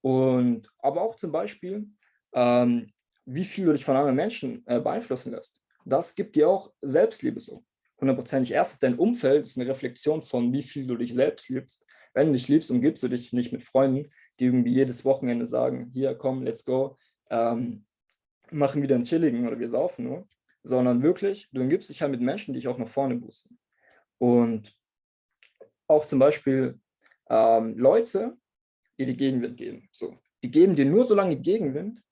Und 0.00 0.70
aber 0.78 1.02
auch 1.02 1.16
zum 1.16 1.32
Beispiel, 1.32 1.88
ähm, 2.34 2.92
wie 3.24 3.44
viel 3.44 3.66
du 3.66 3.72
dich 3.72 3.84
von 3.84 3.96
anderen 3.96 4.16
Menschen 4.16 4.62
äh, 4.66 4.80
beeinflussen 4.80 5.32
lässt. 5.32 5.62
Das 5.84 6.14
gibt 6.14 6.36
dir 6.36 6.48
auch 6.48 6.72
Selbstliebe 6.82 7.40
so. 7.40 7.64
Hundertprozentig. 8.00 8.52
Erstens, 8.52 8.80
dein 8.80 8.98
Umfeld 8.98 9.44
ist 9.44 9.58
eine 9.58 9.68
Reflexion 9.68 10.22
von, 10.22 10.52
wie 10.52 10.62
viel 10.62 10.86
du 10.86 10.96
dich 10.96 11.14
selbst 11.14 11.48
liebst. 11.48 11.84
Wenn 12.12 12.28
du 12.28 12.32
dich 12.34 12.48
liebst, 12.48 12.70
umgibst 12.70 13.02
du 13.02 13.08
dich 13.08 13.32
nicht 13.32 13.52
mit 13.52 13.64
Freunden, 13.64 14.10
die 14.38 14.44
irgendwie 14.44 14.72
jedes 14.72 15.04
Wochenende 15.04 15.46
sagen, 15.46 15.90
hier, 15.92 16.14
komm, 16.14 16.42
let's 16.42 16.64
go, 16.64 16.96
ähm, 17.30 17.86
machen 18.50 18.82
wieder 18.82 18.94
einen 18.94 19.04
chilligen 19.04 19.46
oder 19.46 19.58
wir 19.58 19.70
saufen 19.70 20.04
nur, 20.04 20.28
sondern 20.64 21.02
wirklich, 21.02 21.48
du 21.52 21.60
umgibst 21.60 21.90
dich 21.90 22.02
halt 22.02 22.10
mit 22.10 22.20
Menschen, 22.20 22.52
die 22.52 22.60
dich 22.60 22.68
auch 22.68 22.78
nach 22.78 22.88
vorne 22.88 23.14
boosten. 23.16 23.58
Und 24.18 24.76
auch 25.86 26.06
zum 26.06 26.18
Beispiel 26.18 26.80
ähm, 27.28 27.76
Leute, 27.76 28.36
die 28.98 29.04
dir 29.04 29.14
Gegenwind 29.14 29.56
geben. 29.56 29.88
So, 29.92 30.18
die 30.42 30.50
geben 30.50 30.74
dir 30.74 30.86
nur 30.86 31.04
so 31.04 31.14
lange 31.14 31.36
Gegenwind, 31.36 32.02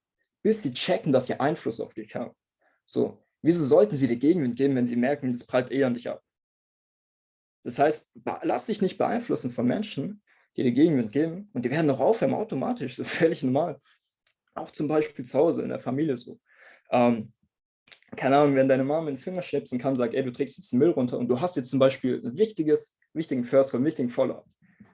bis 0.42 0.62
sie 0.62 0.72
checken, 0.72 1.12
dass 1.12 1.26
sie 1.26 1.40
Einfluss 1.40 1.80
auf 1.80 1.94
dich 1.94 2.14
haben. 2.14 2.34
So, 2.84 3.24
wieso 3.40 3.64
sollten 3.64 3.96
sie 3.96 4.06
dir 4.06 4.16
Gegenwind 4.16 4.56
geben, 4.56 4.76
wenn 4.76 4.86
sie 4.86 4.96
merken, 4.96 5.32
das 5.32 5.44
prallt 5.44 5.70
eher 5.70 5.86
an 5.86 5.94
dich 5.94 6.08
ab? 6.08 6.22
Das 7.64 7.78
heißt, 7.78 8.12
lass 8.42 8.66
dich 8.66 8.82
nicht 8.82 8.98
beeinflussen 8.98 9.50
von 9.50 9.66
Menschen, 9.66 10.22
die 10.56 10.64
dir 10.64 10.72
Gegenwind 10.72 11.12
geben 11.12 11.48
und 11.54 11.64
die 11.64 11.70
werden 11.70 11.88
doch 11.88 12.00
aufhören 12.00 12.34
automatisch. 12.34 12.96
Das 12.96 13.06
ist 13.06 13.14
völlig 13.14 13.42
normal. 13.42 13.80
Auch 14.54 14.70
zum 14.70 14.88
Beispiel 14.88 15.24
zu 15.24 15.38
Hause, 15.38 15.62
in 15.62 15.70
der 15.70 15.80
Familie 15.80 16.16
so. 16.18 16.38
Ähm, 16.90 17.32
keine 18.16 18.36
Ahnung, 18.36 18.54
wenn 18.54 18.68
deine 18.68 18.84
Mama 18.84 19.06
den 19.06 19.16
Finger 19.16 19.42
schnipsen 19.42 19.78
kann, 19.78 19.96
sagt, 19.96 20.14
ey, 20.14 20.22
du 20.22 20.32
trägst 20.32 20.58
jetzt 20.58 20.72
den 20.72 20.78
Müll 20.78 20.90
runter 20.90 21.18
und 21.18 21.28
du 21.28 21.40
hast 21.40 21.56
jetzt 21.56 21.70
zum 21.70 21.78
Beispiel 21.78 22.22
ein 22.24 22.36
wichtiges, 22.36 22.96
wichtigen 23.14 23.44
First 23.44 23.72
Call, 23.72 23.84
wichtigen 23.84 24.10
Follow-up. 24.10 24.46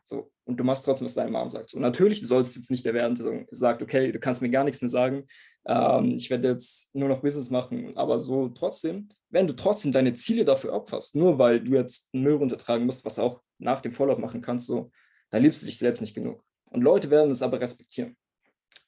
So, 0.08 0.30
und 0.44 0.56
du 0.56 0.64
machst 0.64 0.86
trotzdem, 0.86 1.04
was 1.04 1.12
deine 1.12 1.30
Mom 1.30 1.50
sagt. 1.50 1.74
Und 1.74 1.82
natürlich, 1.82 2.20
du 2.20 2.26
solltest 2.26 2.56
jetzt 2.56 2.70
nicht 2.70 2.86
der 2.86 2.94
werden, 2.94 3.14
der 3.14 3.46
sagt, 3.50 3.82
okay, 3.82 4.10
du 4.10 4.18
kannst 4.18 4.40
mir 4.40 4.48
gar 4.48 4.64
nichts 4.64 4.80
mehr 4.80 4.88
sagen, 4.88 5.26
ähm, 5.66 6.14
ich 6.16 6.30
werde 6.30 6.48
jetzt 6.48 6.94
nur 6.94 7.10
noch 7.10 7.20
Business 7.20 7.50
machen. 7.50 7.94
Aber 7.94 8.18
so 8.18 8.48
trotzdem, 8.48 9.10
wenn 9.28 9.46
du 9.46 9.54
trotzdem 9.54 9.92
deine 9.92 10.14
Ziele 10.14 10.46
dafür 10.46 10.72
opferst, 10.72 11.14
nur 11.14 11.38
weil 11.38 11.60
du 11.60 11.72
jetzt 11.72 12.08
Müll 12.14 12.36
runtertragen 12.36 12.86
musst, 12.86 13.04
was 13.04 13.16
du 13.16 13.22
auch 13.22 13.42
nach 13.58 13.82
dem 13.82 13.92
Follow-up 13.92 14.18
machen 14.18 14.40
kannst, 14.40 14.66
so, 14.66 14.90
dann 15.30 15.42
liebst 15.42 15.60
du 15.60 15.66
dich 15.66 15.76
selbst 15.76 16.00
nicht 16.00 16.14
genug. 16.14 16.42
Und 16.70 16.80
Leute 16.80 17.10
werden 17.10 17.30
es 17.30 17.42
aber 17.42 17.60
respektieren. 17.60 18.16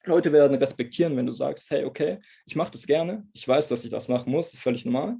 Leute 0.05 0.31
werden 0.31 0.57
respektieren, 0.57 1.15
wenn 1.15 1.25
du 1.25 1.33
sagst, 1.33 1.69
hey, 1.69 1.85
okay, 1.85 2.19
ich 2.45 2.55
mache 2.55 2.71
das 2.71 2.87
gerne, 2.87 3.27
ich 3.33 3.47
weiß, 3.47 3.67
dass 3.67 3.83
ich 3.83 3.91
das 3.91 4.07
machen 4.07 4.31
muss, 4.31 4.55
völlig 4.55 4.85
normal. 4.85 5.17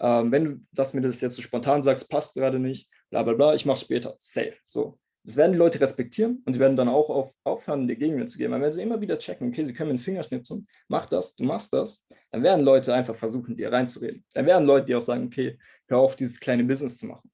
Ähm, 0.00 0.32
wenn 0.32 0.44
du 0.44 0.66
das 0.72 0.94
mir 0.94 1.02
das 1.02 1.20
jetzt 1.20 1.36
so 1.36 1.42
spontan 1.42 1.82
sagst, 1.82 2.08
passt 2.08 2.34
gerade 2.34 2.58
nicht, 2.58 2.88
bla 3.10 3.22
bla 3.22 3.34
bla, 3.34 3.54
ich 3.54 3.66
mache 3.66 3.80
später, 3.80 4.16
safe. 4.18 4.56
So. 4.64 4.98
Das 5.24 5.36
werden 5.36 5.52
die 5.52 5.58
Leute 5.58 5.80
respektieren 5.80 6.42
und 6.44 6.54
sie 6.54 6.58
werden 6.58 6.76
dann 6.76 6.88
auch 6.88 7.08
auf, 7.08 7.32
aufhören, 7.44 7.86
dir 7.86 7.94
Gegenwind 7.94 8.28
zu 8.28 8.38
geben. 8.38 8.52
Weil 8.52 8.62
wenn 8.62 8.72
sie 8.72 8.82
immer 8.82 9.00
wieder 9.00 9.16
checken, 9.16 9.48
okay, 9.48 9.64
sie 9.64 9.72
können 9.72 9.92
mit 9.92 10.00
dem 10.00 10.02
Finger 10.02 10.22
schnipsen, 10.24 10.66
mach 10.88 11.06
das, 11.06 11.36
du 11.36 11.44
machst 11.44 11.72
das, 11.72 12.04
dann 12.32 12.42
werden 12.42 12.64
Leute 12.64 12.92
einfach 12.92 13.14
versuchen, 13.14 13.56
dir 13.56 13.70
reinzureden. 13.70 14.24
Dann 14.34 14.46
werden 14.46 14.66
Leute, 14.66 14.86
die 14.86 14.96
auch 14.96 15.02
sagen, 15.02 15.26
okay, 15.26 15.58
hör 15.86 15.98
auf, 15.98 16.16
dieses 16.16 16.40
kleine 16.40 16.64
Business 16.64 16.98
zu 16.98 17.06
machen. 17.06 17.30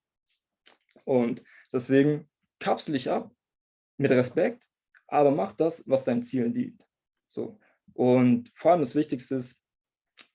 Und 1.04 1.42
deswegen 1.72 2.28
kapsel 2.58 2.92
dich 2.92 3.08
ab 3.08 3.30
mit 3.96 4.10
Respekt, 4.10 4.62
aber 5.06 5.30
mach 5.30 5.52
das, 5.52 5.82
was 5.88 6.04
deinen 6.04 6.22
Zielen 6.22 6.52
dient. 6.52 6.87
So. 7.28 7.58
Und 7.94 8.50
vor 8.54 8.72
allem 8.72 8.80
das 8.80 8.94
Wichtigste 8.94 9.36
ist, 9.36 9.62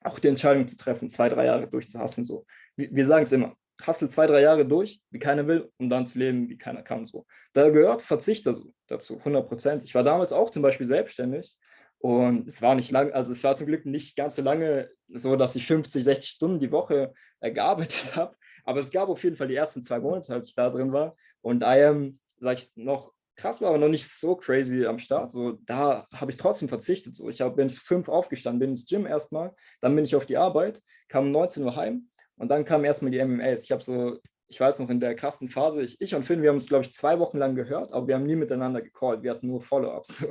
auch 0.01 0.19
die 0.19 0.27
Entscheidung 0.27 0.67
zu 0.67 0.77
treffen, 0.77 1.09
zwei, 1.09 1.29
drei 1.29 1.45
Jahre 1.45 1.67
durchzuhassen. 1.67 2.23
So. 2.23 2.45
Wir, 2.75 2.93
wir 2.93 3.05
sagen 3.05 3.23
es 3.23 3.31
immer, 3.31 3.55
hustle 3.85 4.07
zwei, 4.07 4.27
drei 4.27 4.41
Jahre 4.41 4.65
durch, 4.65 5.01
wie 5.09 5.19
keiner 5.19 5.47
will, 5.47 5.71
um 5.77 5.89
dann 5.89 6.05
zu 6.05 6.19
leben, 6.19 6.50
wie 6.50 6.57
keiner 6.57 6.83
kann. 6.83 7.05
So. 7.05 7.25
Da 7.53 7.69
gehört 7.69 8.01
Verzicht 8.01 8.47
dazu, 8.88 9.17
100 9.17 9.47
Prozent. 9.47 9.83
Ich 9.83 9.95
war 9.95 10.03
damals 10.03 10.31
auch 10.31 10.51
zum 10.51 10.62
Beispiel 10.62 10.88
selbstständig 10.88 11.55
und 12.00 12.47
es 12.47 12.62
war 12.62 12.75
nicht 12.75 12.91
lang, 12.91 13.12
also 13.13 13.31
es 13.31 13.43
war 13.43 13.55
zum 13.55 13.67
Glück 13.67 13.85
nicht 13.85 14.15
ganz 14.15 14.35
so 14.35 14.41
lange 14.41 14.89
so, 15.07 15.35
dass 15.35 15.55
ich 15.55 15.65
50, 15.65 16.03
60 16.03 16.31
Stunden 16.31 16.59
die 16.59 16.71
Woche 16.71 17.13
äh, 17.39 17.51
gearbeitet 17.51 18.13
habe. 18.15 18.35
Aber 18.65 18.79
es 18.79 18.91
gab 18.91 19.09
auf 19.09 19.23
jeden 19.23 19.35
Fall 19.35 19.47
die 19.47 19.55
ersten 19.55 19.81
zwei 19.81 20.00
Monate, 20.00 20.33
als 20.33 20.50
ich 20.50 20.55
da 20.55 20.69
drin 20.69 20.91
war. 20.91 21.15
Und 21.41 21.63
I 21.63 21.83
am, 21.83 22.19
sag 22.38 22.59
ich, 22.59 22.71
noch 22.75 23.12
krass 23.36 23.62
war, 23.62 23.70
aber 23.70 23.78
noch 23.78 23.90
nicht 23.90 24.10
so 24.10 24.36
crazy 24.36 24.86
am 24.86 25.00
Start. 25.00 25.32
So, 25.32 25.54
da 25.66 26.08
habe 26.13 26.32
ich 26.32 26.38
trotzdem 26.38 26.70
verzichtet. 26.70 27.16
So, 27.16 27.30
ich 27.30 27.42
hab, 27.42 27.56
bin 27.56 27.70
fünf 27.70 28.10
aufgestanden, 28.10 28.60
bin 28.60 28.70
ins 28.70 28.86
Gym 28.86 29.06
erstmal, 29.06 29.54
dann 29.82 29.96
bin 29.96 30.06
ich 30.06 30.16
auf 30.16 30.25
die 30.25 30.38
Arbeit, 30.38 30.82
kam 31.08 31.25
um 31.25 31.32
19 31.32 31.63
Uhr 31.63 31.75
heim 31.75 32.10
und 32.38 32.50
dann 32.50 32.66
kamen 32.66 32.86
erstmal 32.86 33.12
die 33.12 33.24
MMAs. 33.24 33.63
Ich 33.63 33.72
habe 33.72 33.84
so, 33.84 34.20
ich 34.48 34.60
weiß 34.60 34.80
noch, 34.80 34.90
in 34.90 35.00
der 35.00 35.16
krassen 35.16 35.50
Phase, 35.50 35.82
ich, 35.82 36.00
ich 36.00 36.13
und 36.13 36.24
Finn, 36.24 36.42
wir 36.42 36.50
haben 36.50 36.58
uns, 36.58 36.68
glaube 36.68 36.86
ich, 36.86 36.94
zwei 36.94 37.20
Wochen 37.20 37.38
lang 37.38 37.56
gehört, 37.56 37.92
aber 37.92 38.08
wir 38.08 38.16
haben 38.16 38.25
nie 38.25 38.36
miteinander 38.36 38.82
gecallt. 38.82 39.24
Wir 39.24 39.32
hatten 39.32 39.48
nur 39.48 39.62
Follow-ups. 39.62 40.25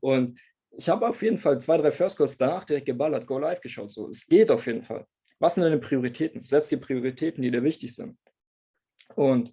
Und 0.00 0.38
ich 0.70 0.88
habe 0.88 1.08
auf 1.08 1.22
jeden 1.22 1.38
Fall 1.38 1.60
zwei, 1.60 1.78
drei 1.78 1.92
First 1.92 2.16
Calls 2.16 2.36
danach 2.36 2.64
direkt 2.64 2.86
geballert, 2.86 3.26
Go 3.26 3.38
Live 3.38 3.60
geschaut. 3.60 3.92
So, 3.92 4.08
es 4.08 4.26
geht 4.26 4.50
auf 4.50 4.66
jeden 4.66 4.82
Fall. 4.82 5.06
Was 5.38 5.54
sind 5.54 5.64
deine 5.64 5.78
Prioritäten? 5.78 6.42
Setz 6.42 6.68
die 6.68 6.76
Prioritäten, 6.76 7.42
die 7.42 7.50
dir 7.50 7.62
wichtig 7.62 7.94
sind. 7.94 8.16
Und 9.14 9.52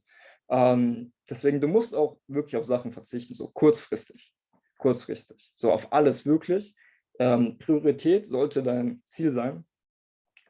ähm, 0.50 1.14
deswegen, 1.30 1.62
du 1.62 1.68
musst 1.68 1.96
auch 1.96 2.18
wirklich 2.28 2.56
auf 2.56 2.66
Sachen 2.66 2.92
verzichten, 2.92 3.34
so 3.34 3.48
kurzfristig. 3.50 4.34
Kurzfristig. 4.78 5.52
So 5.56 5.72
auf 5.72 5.92
alles 5.94 6.26
wirklich. 6.26 6.76
Ähm, 7.20 7.58
Priorität 7.58 8.28
sollte 8.28 8.64
dein 8.64 9.04
Ziel 9.10 9.32
sein. 9.32 9.66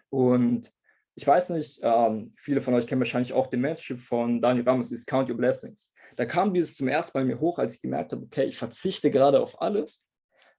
Und 0.10 0.72
ich 1.16 1.28
weiß 1.28 1.50
nicht, 1.50 1.80
ähm, 1.82 2.34
viele 2.38 2.62
von 2.62 2.74
euch 2.74 2.88
kennen 2.88 3.02
wahrscheinlich 3.02 3.34
auch 3.34 3.48
den 3.48 3.62
Mentorship 3.62 4.00
von 4.00 4.42
Daniel 4.42 4.68
Ramos, 4.68 4.90
dieses 4.90 5.06
Count 5.06 5.30
Your 5.30 5.36
Blessings. 5.36 5.92
Da 6.16 6.26
kam 6.26 6.54
dieses 6.54 6.76
zum 6.76 6.88
ersten 6.88 7.18
Mal 7.18 7.26
mir 7.26 7.40
hoch, 7.40 7.60
als 7.60 7.76
ich 7.76 7.82
gemerkt 7.82 8.14
habe, 8.14 8.24
okay, 8.24 8.46
ich 8.46 8.58
verzichte 8.58 9.12
gerade 9.12 9.42
auf 9.42 9.62
alles. 9.62 10.08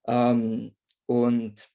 Ähm, 0.06 0.74
und 1.06 1.68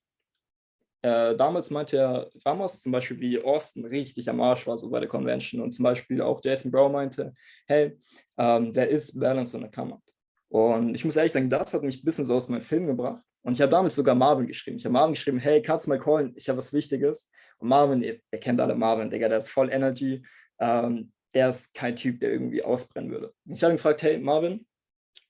äh, 1.06 1.36
damals 1.36 1.70
meinte 1.70 1.98
er 1.98 2.32
Ramos 2.44 2.82
zum 2.82 2.92
Beispiel, 2.92 3.20
wie 3.20 3.44
Austin 3.44 3.86
richtig 3.86 4.28
am 4.28 4.42
Arsch 4.42 4.66
war, 4.66 4.76
so 4.76 4.90
bei 4.90 5.00
der 5.00 5.08
Convention. 5.08 5.62
Und 5.62 5.72
zum 5.72 5.84
Beispiel 5.84 6.20
auch 6.20 6.42
Jason 6.44 6.72
Brown 6.72 6.92
meinte, 6.92 7.36
hey, 7.68 7.96
um, 8.38 8.74
there 8.74 8.88
is 8.88 9.18
balance 9.18 9.56
on 9.56 9.62
the 9.62 9.70
come 9.70 9.94
up. 9.94 10.02
Und 10.50 10.96
ich 10.96 11.06
muss 11.06 11.16
ehrlich 11.16 11.32
sagen, 11.32 11.48
das 11.48 11.76
hat 11.76 11.84
mich 11.84 12.02
ein 12.02 12.06
bisschen 12.06 12.24
so 12.24 12.34
aus 12.34 12.50
meinem 12.50 12.64
Film 12.64 12.88
gebracht. 12.88 13.22
Und 13.44 13.54
ich 13.54 13.62
habe 13.62 13.70
damals 13.70 13.94
sogar 13.94 14.16
Marvin 14.16 14.48
geschrieben. 14.48 14.78
Ich 14.78 14.86
habe 14.86 14.94
Marvin 14.94 15.14
geschrieben, 15.14 15.38
hey, 15.38 15.62
kannst 15.62 15.86
du 15.86 15.92
mal 15.92 16.00
callen? 16.00 16.34
Ich 16.36 16.50
habe 16.50 16.58
was 16.58 16.74
Wichtiges. 16.74 17.30
Und 17.60 17.68
Marvin, 17.68 18.02
ihr, 18.02 18.20
ihr, 18.32 18.40
kennt 18.40 18.60
alle 18.60 18.74
Marvin, 18.74 19.12
Digga, 19.12 19.30
der 19.30 19.38
ist 19.38 19.52
voll 19.52 19.72
Energy. 19.72 20.26
Ähm, 20.60 21.12
der 21.36 21.50
ist 21.50 21.76
kein 21.76 21.96
Typ, 21.96 22.20
der 22.20 22.32
irgendwie 22.32 22.64
ausbrennen 22.64 23.12
würde. 23.12 23.32
Ich 23.46 23.62
habe 23.62 23.74
ihn 23.74 23.78
gefragt, 23.78 24.02
hey, 24.02 24.18
Marvin, 24.18 24.66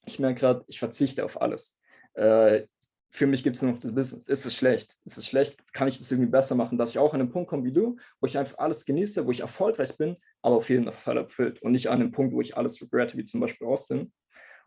ich 0.06 0.20
merke 0.20 0.40
gerade, 0.40 0.64
ich 0.68 0.80
verzichte 0.80 1.26
auf 1.26 1.42
alles. 1.42 1.78
Äh, 2.14 2.68
für 3.16 3.28
mich 3.28 3.44
gibt 3.44 3.56
es 3.56 3.62
nur 3.62 3.72
noch 3.72 3.80
das 3.80 3.94
Business. 3.94 4.28
Ist 4.28 4.46
es 4.46 4.56
schlecht? 4.56 4.98
Ist 5.06 5.18
es 5.18 5.26
schlecht? 5.26 5.58
Kann 5.74 5.88
ich 5.88 5.98
das 5.98 6.12
irgendwie 6.12 6.30
besser 6.30 6.56
machen, 6.56 6.78
dass 6.78 6.90
ich 6.90 7.00
auch 7.00 7.14
an 7.14 7.22
einen 7.22 7.32
Punkt 7.32 7.50
komme 7.50 7.64
wie 7.64 7.72
du, 7.72 7.96
wo 8.20 8.28
ich 8.28 8.38
einfach 8.38 8.58
alles 8.58 8.86
genieße, 8.86 9.26
wo 9.26 9.32
ich 9.32 9.40
erfolgreich 9.40 9.96
bin, 9.98 10.18
aber 10.42 10.56
auf 10.56 10.70
jeden 10.70 10.92
Fall 10.92 11.18
erfüllt 11.18 11.62
und 11.62 11.72
nicht 11.72 11.88
an 11.88 12.02
einem 12.02 12.12
Punkt, 12.12 12.34
wo 12.34 12.42
ich 12.42 12.58
alles 12.58 12.82
regrette, 12.82 13.18
wie 13.18 13.26
zum 13.26 13.40
Beispiel 13.40 13.68
Austin. 13.68 14.12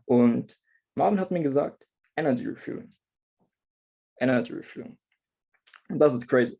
Und 0.07 0.59
Marvin 0.95 1.21
hat 1.21 1.31
mir 1.31 1.40
gesagt, 1.40 1.87
Energy 2.17 2.47
Refueling. 2.47 2.90
Energy 4.19 4.55
Refueling. 4.55 4.99
Und 5.90 5.99
das 5.99 6.14
ist 6.14 6.26
crazy, 6.26 6.59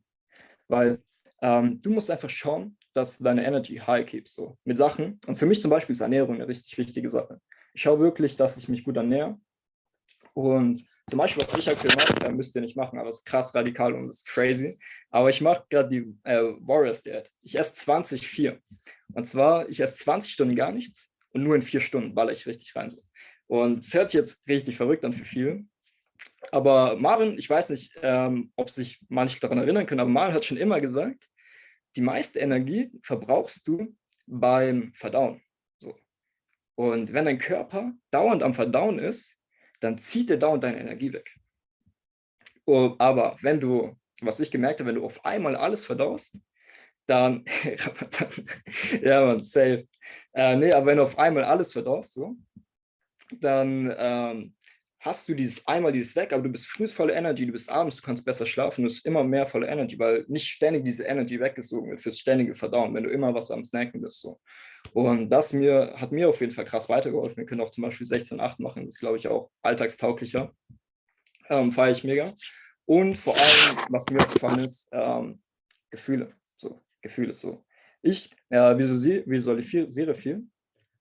weil 0.68 1.02
ähm, 1.40 1.80
du 1.80 1.90
musst 1.90 2.11
einfach 2.11 2.30
schauen, 2.30 2.76
dass 2.92 3.18
du 3.18 3.25
deine 3.25 3.47
Energy 3.47 3.76
high 3.76 4.07
keepst, 4.07 4.35
so 4.35 4.59
mit 4.64 4.76
Sachen. 4.76 5.21
Und 5.26 5.37
für 5.37 5.47
mich 5.47 5.62
zum 5.62 5.71
Beispiel 5.71 5.95
ist 5.95 6.00
Ernährung 6.00 6.35
eine 6.35 6.49
richtig 6.49 6.76
wichtige 6.76 7.09
Sache. 7.09 7.40
Ich 7.73 7.83
schaue 7.83 8.00
wirklich, 8.00 8.37
dass 8.37 8.57
ich 8.57 8.68
mich 8.68 8.85
gut 8.85 8.97
ernähre 8.97 9.38
und 10.35 10.85
zum 11.09 11.19
Beispiel, 11.19 11.43
was 11.43 11.55
ich 11.55 11.69
aktuell 11.69 11.95
mache, 11.97 12.27
äh, 12.27 12.33
müsst 12.33 12.55
ihr 12.55 12.61
nicht 12.61 12.77
machen, 12.77 12.99
aber 12.99 13.09
es 13.09 13.17
ist 13.17 13.25
krass 13.25 13.55
radikal 13.55 13.95
und 13.95 14.09
es 14.09 14.19
ist 14.19 14.29
crazy. 14.29 14.79
Aber 15.11 15.31
ich 15.31 15.41
mache 15.41 15.65
gerade 15.71 15.88
die 15.88 16.15
äh, 16.25 16.43
Warriors 16.61 17.03
Diät. 17.03 17.31
Ich 17.43 17.59
esse 17.59 17.75
20, 17.75 18.27
4. 18.29 18.61
Und 19.15 19.25
zwar, 19.25 19.69
ich 19.69 19.81
esse 19.81 19.97
20 19.97 20.33
Stunden 20.33 20.55
gar 20.55 20.73
nichts 20.73 21.09
und 21.31 21.43
nur 21.43 21.57
in 21.57 21.62
vier 21.62 21.81
Stunden 21.81 22.15
baller 22.15 22.33
ich 22.33 22.47
richtig 22.47 22.75
rein. 22.77 22.91
So. 22.91 23.00
Und 23.47 23.81
es 23.81 23.95
hört 23.95 24.12
jetzt 24.12 24.41
richtig 24.47 24.77
verrückt 24.77 25.05
an 25.05 25.15
für 25.15 25.25
viele. 25.25 25.65
Aber 26.53 26.97
Marvin, 26.97 27.38
ich 27.38 27.49
weiß 27.49 27.71
nicht, 27.71 27.99
ähm, 28.03 28.53
ob 28.57 28.71
sich 28.71 29.00
manche 29.09 29.41
daran 29.41 29.59
erinnern 29.59 29.87
können, 29.87 30.00
aber 30.00 30.11
Marvin 30.11 30.35
hat 30.35 30.45
schon 30.45 30.57
immer 30.57 30.81
gesagt, 30.81 31.29
die 31.97 32.00
meiste 32.00 32.38
Energie 32.38 32.91
verbrauchst 33.03 33.67
du 33.67 33.97
beim 34.27 34.93
Verdauen. 34.95 35.41
So. 35.79 35.97
Und 36.75 37.12
wenn 37.12 37.25
dein 37.25 37.38
Körper 37.38 37.93
dauernd 38.11 38.43
am 38.43 38.55
Verdauen 38.55 38.99
ist, 38.99 39.38
dann 39.80 39.99
zieht 39.99 40.30
der 40.30 40.37
dauernd 40.37 40.64
deine 40.64 40.80
Energie 40.80 41.12
weg. 41.12 41.30
Oh, 42.64 42.94
aber 42.99 43.38
wenn 43.40 43.61
du, 43.61 43.97
was 44.20 44.40
ich 44.40 44.50
gemerkt 44.50 44.80
habe, 44.80 44.88
wenn 44.88 44.97
du 44.97 45.04
auf 45.04 45.25
einmal 45.25 45.56
alles 45.56 45.85
verdaust, 45.85 46.38
dann, 47.06 47.44
ja 49.02 49.25
man, 49.25 49.42
safe. 49.42 49.88
Äh, 50.35 50.56
nee, 50.56 50.73
aber 50.73 50.87
wenn 50.87 50.99
du 50.99 51.04
auf 51.04 51.18
einmal 51.18 51.44
alles 51.44 51.73
verdaust, 51.73 52.12
so, 52.12 52.37
dann 53.40 53.94
ähm, 53.97 54.54
hast 55.00 55.28
du 55.28 55.35
dieses 55.35 55.66
einmal 55.66 55.92
dieses 55.92 56.14
weg, 56.16 56.32
aber 56.32 56.42
du 56.42 56.50
bist 56.50 56.66
früh 56.66 56.88
voller 56.88 57.14
Energy, 57.14 57.47
du 57.47 57.52
bist 57.52 57.70
abends, 57.70 57.97
du 57.97 58.02
kannst 58.02 58.25
besser 58.25 58.47
schlafen, 58.47 58.82
du 58.82 58.90
hast 58.90 59.06
immer 59.06 59.25
mehr 59.25 59.47
voller 59.47 59.68
Energy, 59.68 59.99
weil 59.99 60.25
nicht 60.28 60.49
ständig 60.49 60.85
diese 60.85 61.04
Energy 61.04 61.40
weggesogen 61.40 61.90
wird 61.90 62.02
fürs 62.02 62.18
ständige 62.18 62.54
Verdauen, 62.54 62.94
wenn 62.94 63.04
du 63.04 63.11
immer 63.11 63.32
was 63.35 63.50
am 63.50 63.64
Snacken 63.64 64.00
bist. 64.02 64.20
So. 64.20 64.40
Und 64.92 65.30
das 65.30 65.52
mir, 65.52 65.95
hat 65.97 66.12
mir 66.12 66.28
auf 66.28 66.40
jeden 66.40 66.52
Fall 66.52 66.64
krass 66.64 66.88
weitergeholfen. 66.88 67.37
Wir 67.37 67.47
können 67.47 67.61
auch 67.61 67.71
zum 67.71 67.83
Beispiel 67.83 68.07
16,8 68.07 68.62
machen, 68.62 68.85
das 68.85 68.95
ist, 68.95 69.00
glaube 69.00 69.18
ich, 69.18 69.28
auch 69.28 69.50
alltagstauglicher. 69.62 70.52
Ähm, 71.49 71.73
Feiere 71.73 71.92
ich 71.92 72.04
mega. 72.04 72.33
Und 72.85 73.16
vor 73.16 73.37
allem, 73.37 73.78
was 73.90 74.09
mir 74.11 74.18
aufgefallen 74.18 74.61
ist, 74.61 74.88
ähm, 74.92 75.40
Gefühle. 75.90 76.33
So, 76.54 76.76
Gefühle 77.02 77.35
so. 77.35 77.64
Ich 78.02 78.35
äh, 78.50 78.78
visualisiere 78.78 80.14
viel, 80.14 80.47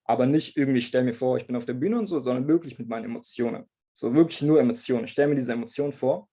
aber 0.04 0.26
nicht 0.26 0.58
irgendwie, 0.58 0.82
stelle 0.82 1.06
mir 1.06 1.14
vor, 1.14 1.38
ich 1.38 1.48
bin 1.48 1.56
auf 1.56 1.66
der 1.66 1.74
Bühne 1.74 2.00
und 2.00 2.08
so, 2.08 2.20
sondern 2.20 2.48
wirklich 2.48 2.78
mit 2.80 2.88
meinen 2.88 3.06
Emotionen. 3.06 3.66
So 3.94 4.14
wirklich 4.14 4.42
nur 4.42 4.60
Emotionen. 4.60 5.06
Ich 5.06 5.12
stelle 5.12 5.30
mir 5.30 5.36
diese 5.36 5.54
Emotionen 5.54 5.94
vor. 5.94 6.30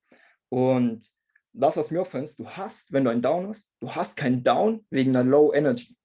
Und 0.49 1.09
das, 1.53 1.77
was 1.77 1.91
mir 1.91 2.01
auffällt, 2.01 2.25
ist, 2.25 2.39
du 2.39 2.49
hast, 2.49 2.93
wenn 2.93 3.05
du 3.05 3.11
einen 3.11 3.23
Down 3.23 3.49
hast, 3.49 3.71
du 3.81 3.91
hast 3.91 4.17
keinen 4.17 4.43
Down 4.43 4.85
wegen 4.91 5.15
einer 5.15 5.29
Low 5.29 5.53
Energy. 5.53 5.97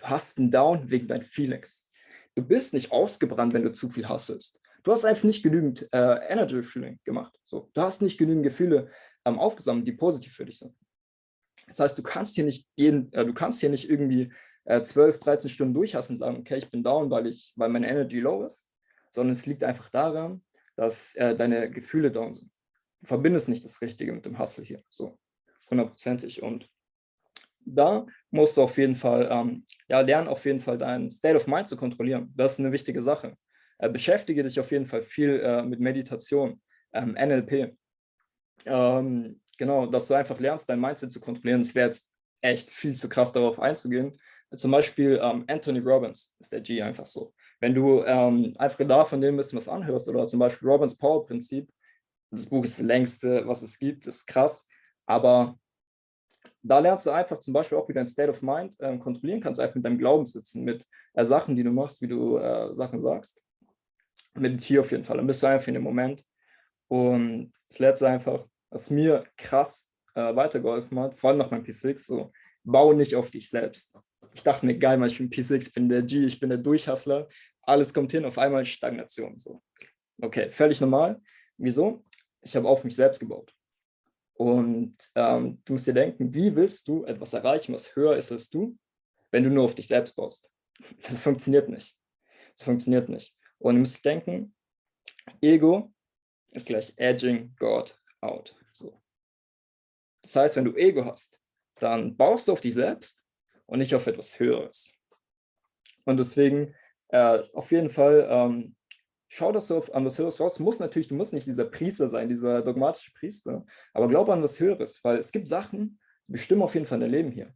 Du 0.00 0.06
hast 0.06 0.38
einen 0.38 0.50
Down 0.50 0.90
wegen 0.90 1.06
deinen 1.06 1.22
Feelings. 1.22 1.86
Du 2.34 2.42
bist 2.42 2.74
nicht 2.74 2.90
ausgebrannt, 2.90 3.52
wenn 3.52 3.64
du 3.64 3.72
zu 3.72 3.90
viel 3.90 4.08
hasselst. 4.08 4.60
Du 4.82 4.92
hast 4.92 5.04
einfach 5.04 5.24
nicht 5.24 5.42
genügend 5.42 5.88
äh, 5.92 6.26
Energy 6.28 6.62
Feeling 6.62 6.98
gemacht. 7.04 7.38
So, 7.44 7.70
du 7.74 7.82
hast 7.82 8.00
nicht 8.00 8.18
genügend 8.18 8.44
Gefühle 8.44 8.88
ähm, 9.26 9.38
aufgesammelt, 9.38 9.86
die 9.86 9.92
positiv 9.92 10.34
für 10.34 10.46
dich 10.46 10.58
sind. 10.58 10.74
Das 11.68 11.80
heißt, 11.80 11.98
du 11.98 12.02
kannst 12.02 12.34
hier 12.34 12.44
nicht 12.44 12.66
jeden, 12.76 13.12
äh, 13.12 13.26
du 13.26 13.34
kannst 13.34 13.60
hier 13.60 13.68
nicht 13.68 13.90
irgendwie 13.90 14.32
äh, 14.64 14.80
12, 14.80 15.18
13 15.18 15.50
Stunden 15.50 15.74
durchhassen 15.74 16.14
und 16.14 16.18
sagen, 16.18 16.38
okay, 16.38 16.56
ich 16.56 16.70
bin 16.70 16.82
down, 16.82 17.10
weil 17.10 17.26
ich, 17.26 17.52
weil 17.56 17.68
meine 17.68 17.88
Energy 17.88 18.20
low 18.20 18.44
ist, 18.44 18.66
sondern 19.12 19.32
es 19.32 19.44
liegt 19.44 19.62
einfach 19.64 19.90
daran, 19.90 20.42
dass 20.76 21.14
äh, 21.16 21.36
deine 21.36 21.70
Gefühle 21.70 22.10
down 22.10 22.34
sind. 22.34 22.50
Du 23.02 23.06
verbindest 23.06 23.48
nicht 23.48 23.64
das 23.64 23.82
Richtige 23.82 24.12
mit 24.12 24.24
dem 24.24 24.38
Hustle 24.38 24.64
hier, 24.64 24.82
so 24.88 25.18
hundertprozentig. 25.68 26.42
Und 26.42 26.70
da 27.64 28.06
musst 28.30 28.56
du 28.56 28.62
auf 28.62 28.76
jeden 28.78 28.96
Fall 28.96 29.28
ähm, 29.30 29.66
ja, 29.88 30.00
lernen, 30.00 30.28
auf 30.28 30.44
jeden 30.44 30.60
Fall 30.60 30.78
deinen 30.78 31.10
State 31.10 31.36
of 31.36 31.46
Mind 31.46 31.68
zu 31.68 31.76
kontrollieren. 31.76 32.32
Das 32.36 32.54
ist 32.54 32.60
eine 32.60 32.72
wichtige 32.72 33.02
Sache. 33.02 33.36
Äh, 33.78 33.88
beschäftige 33.88 34.42
dich 34.42 34.58
auf 34.60 34.70
jeden 34.70 34.86
Fall 34.86 35.02
viel 35.02 35.40
äh, 35.40 35.62
mit 35.62 35.80
Meditation, 35.80 36.60
ähm, 36.92 37.12
NLP. 37.12 37.76
Ähm, 38.66 39.40
genau, 39.56 39.86
dass 39.86 40.08
du 40.08 40.14
einfach 40.14 40.38
lernst, 40.38 40.68
dein 40.68 40.80
Mindset 40.80 41.12
zu 41.12 41.20
kontrollieren. 41.20 41.62
Es 41.62 41.74
wäre 41.74 41.86
jetzt 41.86 42.14
echt 42.40 42.70
viel 42.70 42.94
zu 42.94 43.08
krass 43.08 43.32
darauf 43.32 43.58
einzugehen. 43.58 44.18
Zum 44.56 44.70
Beispiel 44.70 45.20
ähm, 45.22 45.44
Anthony 45.48 45.78
Robbins 45.78 46.34
ist 46.40 46.52
der 46.52 46.60
G 46.60 46.82
einfach 46.82 47.06
so. 47.06 47.32
Wenn 47.60 47.74
du 47.74 48.02
ähm, 48.04 48.52
einfach 48.58 48.84
da 48.86 49.04
von 49.04 49.20
dem 49.20 49.34
ein 49.34 49.36
bisschen 49.36 49.58
was 49.58 49.68
anhörst 49.68 50.08
oder 50.08 50.26
zum 50.26 50.40
Beispiel 50.40 50.68
Robbins 50.68 50.96
Power 50.96 51.24
Prinzip, 51.24 51.70
das 52.30 52.46
Buch 52.46 52.64
ist 52.64 52.78
das 52.78 52.86
längste, 52.86 53.46
was 53.46 53.62
es 53.62 53.78
gibt, 53.78 54.06
ist 54.06 54.26
krass, 54.26 54.66
aber 55.06 55.58
da 56.62 56.78
lernst 56.78 57.06
du 57.06 57.10
einfach 57.10 57.38
zum 57.38 57.54
Beispiel 57.54 57.78
auch, 57.78 57.88
wie 57.88 57.94
dein 57.94 58.06
State 58.06 58.30
of 58.30 58.42
Mind 58.42 58.78
äh, 58.80 58.98
kontrollieren 58.98 59.40
kannst, 59.40 59.60
einfach 59.60 59.76
mit 59.76 59.84
deinem 59.84 59.98
Glauben 59.98 60.26
sitzen, 60.26 60.64
mit 60.64 60.84
äh, 61.14 61.24
Sachen, 61.24 61.56
die 61.56 61.62
du 61.62 61.70
machst, 61.70 62.02
wie 62.02 62.08
du 62.08 62.36
äh, 62.36 62.74
Sachen 62.74 63.00
sagst. 63.00 63.42
Meditiere 64.34 64.82
auf 64.82 64.90
jeden 64.90 65.04
Fall, 65.04 65.16
dann 65.16 65.26
bist 65.26 65.42
du 65.42 65.46
einfach 65.46 65.68
in 65.68 65.74
dem 65.74 65.82
Moment. 65.82 66.24
Und 66.88 67.52
das 67.68 67.78
letzte 67.78 68.08
einfach, 68.08 68.46
was 68.70 68.90
mir 68.90 69.24
krass 69.36 69.90
äh, 70.14 70.34
weitergeholfen 70.34 70.98
hat, 70.98 71.18
vor 71.18 71.30
allem 71.30 71.38
nach 71.38 71.50
meinem 71.50 71.64
P6, 71.64 71.98
so, 71.98 72.32
baue 72.64 72.94
nicht 72.94 73.14
auf 73.14 73.30
dich 73.30 73.48
selbst. 73.48 73.96
Ich 74.34 74.42
dachte 74.42 74.66
mir, 74.66 74.78
geil, 74.78 75.02
ich 75.06 75.18
bin 75.18 75.30
P6, 75.30 75.66
ich 75.68 75.72
bin 75.72 75.88
der 75.88 76.02
G, 76.02 76.24
ich 76.24 76.38
bin 76.38 76.50
der 76.50 76.58
Durchhassler, 76.58 77.28
alles 77.62 77.92
kommt 77.92 78.12
hin, 78.12 78.24
auf 78.24 78.38
einmal 78.38 78.64
Stagnation. 78.66 79.38
So. 79.38 79.62
Okay, 80.20 80.50
völlig 80.50 80.80
normal. 80.80 81.20
Wieso? 81.56 82.04
Ich 82.42 82.54
habe 82.56 82.68
auf 82.68 82.84
mich 82.84 82.94
selbst 82.96 83.18
gebaut. 83.18 83.54
Und 84.40 84.96
ähm, 85.16 85.60
du 85.66 85.74
musst 85.74 85.86
dir 85.86 85.92
denken, 85.92 86.32
wie 86.32 86.56
willst 86.56 86.88
du 86.88 87.04
etwas 87.04 87.34
erreichen, 87.34 87.74
was 87.74 87.94
höher 87.94 88.16
ist 88.16 88.32
als 88.32 88.48
du, 88.48 88.74
wenn 89.30 89.44
du 89.44 89.50
nur 89.50 89.64
auf 89.64 89.74
dich 89.74 89.88
selbst 89.88 90.16
baust. 90.16 90.50
Das 91.02 91.22
funktioniert 91.22 91.68
nicht. 91.68 91.94
Das 92.56 92.64
funktioniert 92.64 93.10
nicht. 93.10 93.36
Und 93.58 93.74
du 93.74 93.80
musst 93.80 94.02
denken, 94.02 94.54
Ego 95.42 95.92
ist 96.52 96.68
gleich 96.68 96.94
edging 96.96 97.54
God 97.58 97.94
out. 98.22 98.56
So. 98.72 98.98
Das 100.22 100.34
heißt, 100.36 100.56
wenn 100.56 100.64
du 100.64 100.74
Ego 100.74 101.04
hast, 101.04 101.38
dann 101.78 102.16
baust 102.16 102.48
du 102.48 102.52
auf 102.52 102.62
dich 102.62 102.72
selbst 102.72 103.22
und 103.66 103.80
nicht 103.80 103.94
auf 103.94 104.06
etwas 104.06 104.40
Höheres. 104.40 104.96
Und 106.06 106.16
deswegen 106.16 106.74
äh, 107.08 107.40
auf 107.52 107.70
jeden 107.72 107.90
Fall 107.90 108.26
ähm, 108.30 108.74
schau, 109.30 109.52
dass 109.52 109.68
du 109.68 109.76
auf, 109.76 109.94
an 109.94 110.04
was 110.04 110.18
Höheres 110.18 110.40
raus. 110.40 110.58
Musst 110.58 110.80
natürlich, 110.80 111.08
du 111.08 111.14
musst 111.14 111.32
nicht 111.32 111.46
dieser 111.46 111.64
Priester 111.64 112.08
sein, 112.08 112.28
dieser 112.28 112.62
dogmatische 112.62 113.12
Priester, 113.12 113.64
aber 113.94 114.08
glaube 114.08 114.32
an 114.32 114.42
was 114.42 114.58
Höheres, 114.58 115.02
weil 115.04 115.18
es 115.18 115.30
gibt 115.32 115.48
Sachen, 115.48 116.00
die 116.26 116.32
bestimmen 116.32 116.62
auf 116.62 116.74
jeden 116.74 116.86
Fall 116.86 116.98
dein 116.98 117.10
Leben 117.10 117.30
hier. 117.30 117.54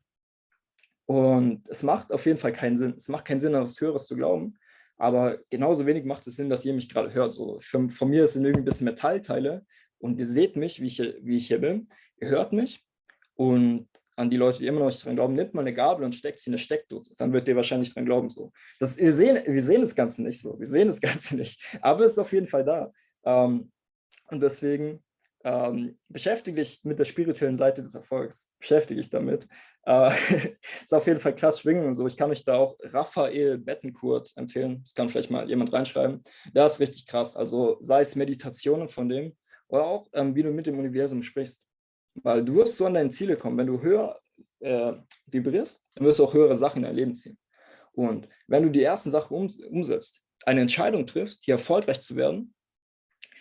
Und 1.07 1.69
es 1.69 1.83
macht 1.83 2.13
auf 2.13 2.25
jeden 2.25 2.39
Fall 2.39 2.53
keinen 2.53 2.79
Sinn. 2.79 2.95
Es 2.97 3.09
macht 3.09 3.27
keinen 3.27 3.41
Sinn, 3.41 3.55
an 3.55 3.65
was 3.65 3.81
Höheres 3.81 4.07
zu 4.07 4.17
glauben, 4.17 4.57
aber 4.97 5.39
genauso 5.51 5.85
wenig 5.85 6.05
macht 6.05 6.27
es 6.29 6.37
Sinn, 6.37 6.49
dass 6.49 6.65
ihr 6.65 6.73
mich 6.73 6.89
gerade 6.89 7.13
hört. 7.13 7.33
So, 7.33 7.59
von, 7.61 7.91
von 7.91 8.09
mir 8.09 8.27
sind 8.29 8.45
irgendwie 8.45 8.63
ein 8.63 8.65
bisschen 8.65 8.87
Metallteile 8.87 9.67
und 9.99 10.19
ihr 10.19 10.27
seht 10.27 10.57
mich, 10.57 10.81
wie 10.81 10.87
ich, 10.87 10.99
wie 11.23 11.37
ich 11.37 11.49
hier 11.49 11.61
bin. 11.61 11.89
Ihr 12.21 12.29
hört 12.29 12.53
mich 12.53 12.85
und 13.35 13.89
an 14.17 14.31
die 14.31 14.37
Leute, 14.37 14.59
die 14.59 14.67
immer 14.67 14.81
noch 14.81 14.87
nicht 14.87 15.05
dran 15.05 15.17
glauben, 15.17 15.35
nimmt 15.35 15.55
mal 15.55 15.63
eine 15.63 15.75
Gabel 15.75 16.05
und 16.05 16.15
steckt 16.15 16.39
sie 16.39 16.51
in 16.51 16.55
eine 16.55 16.59
Steckdose. 16.59 17.15
Dann 17.17 17.33
wird 17.33 17.49
ihr 17.49 17.57
wahrscheinlich 17.57 17.93
dran 17.93 18.05
glauben. 18.05 18.31
So. 18.31 18.53
Das, 18.79 18.97
wir, 18.97 19.13
sehen, 19.13 19.43
wir 19.47 19.63
sehen 19.63 19.81
das 19.81 19.95
Ganze 19.95 20.23
nicht 20.23 20.41
so. 20.41 20.59
Wir 20.59 20.67
sehen 20.67 20.89
das 20.89 21.01
Ganze 21.01 21.37
nicht. 21.37 21.63
Aber 21.81 22.05
es 22.05 22.13
ist 22.13 22.19
auf 22.19 22.33
jeden 22.33 22.47
Fall 22.47 22.65
da. 22.65 22.93
Ähm, 23.25 23.73
und 24.31 24.43
deswegen 24.43 25.03
ähm, 25.45 25.99
beschäftige 26.09 26.61
dich 26.61 26.83
mit 26.85 26.99
der 26.99 27.05
spirituellen 27.05 27.57
Seite 27.57 27.83
des 27.83 27.95
Erfolgs. 27.95 28.51
Beschäftige 28.59 29.01
dich 29.01 29.11
damit. 29.11 29.47
Äh, 29.85 30.11
ist 30.83 30.95
auf 30.95 31.07
jeden 31.07 31.21
Fall 31.21 31.35
krass 31.35 31.61
schwingen 31.61 31.87
und 31.87 31.95
so. 31.95 32.07
Ich 32.07 32.17
kann 32.17 32.31
euch 32.31 32.45
da 32.45 32.57
auch 32.57 32.77
Raphael 32.83 33.59
Bettencourt 33.59 34.33
empfehlen. 34.37 34.81
Das 34.83 34.95
kann 34.95 35.11
vielleicht 35.11 35.31
mal 35.31 35.49
jemand 35.49 35.73
reinschreiben. 35.73 36.23
Der 36.55 36.67
ist 36.67 36.81
richtig 36.81 37.07
krass. 37.07 37.37
Also 37.37 37.79
sei 37.81 38.01
es 38.01 38.15
Meditationen 38.15 38.89
von 38.89 39.09
dem 39.09 39.37
oder 39.69 39.85
auch, 39.85 40.09
ähm, 40.13 40.35
wie 40.35 40.43
du 40.43 40.51
mit 40.51 40.67
dem 40.67 40.79
Universum 40.79 41.23
sprichst. 41.23 41.65
Weil 42.15 42.45
du 42.45 42.55
wirst 42.57 42.77
so 42.77 42.87
an 42.87 42.95
deine 42.95 43.11
Ziele 43.11 43.37
kommen. 43.37 43.59
Wenn 43.59 43.67
du 43.67 43.81
höher 43.81 44.21
äh, 44.61 44.93
vibrierst, 45.27 45.85
dann 45.95 46.07
wirst 46.07 46.19
du 46.19 46.25
auch 46.25 46.35
höhere 46.35 46.57
Sachen 46.57 46.79
in 46.79 46.85
dein 46.85 46.97
Leben 46.97 47.15
ziehen. 47.15 47.39
Und 47.93 48.29
wenn 48.47 48.63
du 48.63 48.71
die 48.71 48.83
ersten 48.83 49.11
Sachen 49.11 49.37
um, 49.37 49.51
umsetzt, 49.71 50.23
eine 50.45 50.61
Entscheidung 50.61 51.07
triffst, 51.07 51.45
hier 51.45 51.55
erfolgreich 51.55 52.01
zu 52.01 52.17
werden, 52.17 52.55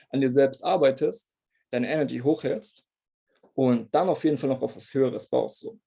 an 0.10 0.22
dir 0.22 0.30
selbst 0.30 0.63
arbeitest, 0.63 1.30
deine 1.72 1.89
Energy 1.89 2.20
hochhältst 2.20 2.84
und 3.56 3.94
dann 3.94 4.10
auf 4.10 4.24
jeden 4.24 4.38
Fall 4.38 4.50
noch 4.50 4.62
auf 4.62 4.75
was 4.75 4.94
Höheres 4.94 5.27
baust. 5.27 5.60
So. 5.60 5.80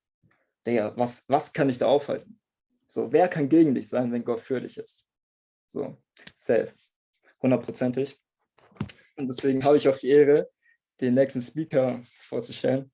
Der, 0.66 0.96
was, 0.96 1.24
was 1.28 1.52
kann 1.52 1.68
dich 1.68 1.78
da 1.78 1.86
aufhalten? 1.86 2.40
So, 2.88 3.12
wer 3.12 3.28
kann 3.28 3.48
gegen 3.48 3.74
dich 3.74 3.88
sein, 3.88 4.12
wenn 4.12 4.24
Gott 4.24 4.40
für 4.40 4.60
dich 4.60 4.76
ist? 4.78 5.08
So, 5.66 5.96
safe. 6.36 6.72
Hundertprozentig. 7.42 8.20
Und 9.16 9.28
deswegen 9.28 9.64
habe 9.64 9.76
ich 9.76 9.88
auch 9.88 9.96
die 9.96 10.08
Ehre, 10.08 10.48
den 11.00 11.14
nächsten 11.14 11.42
Speaker 11.42 12.00
vorzustellen. 12.04 12.84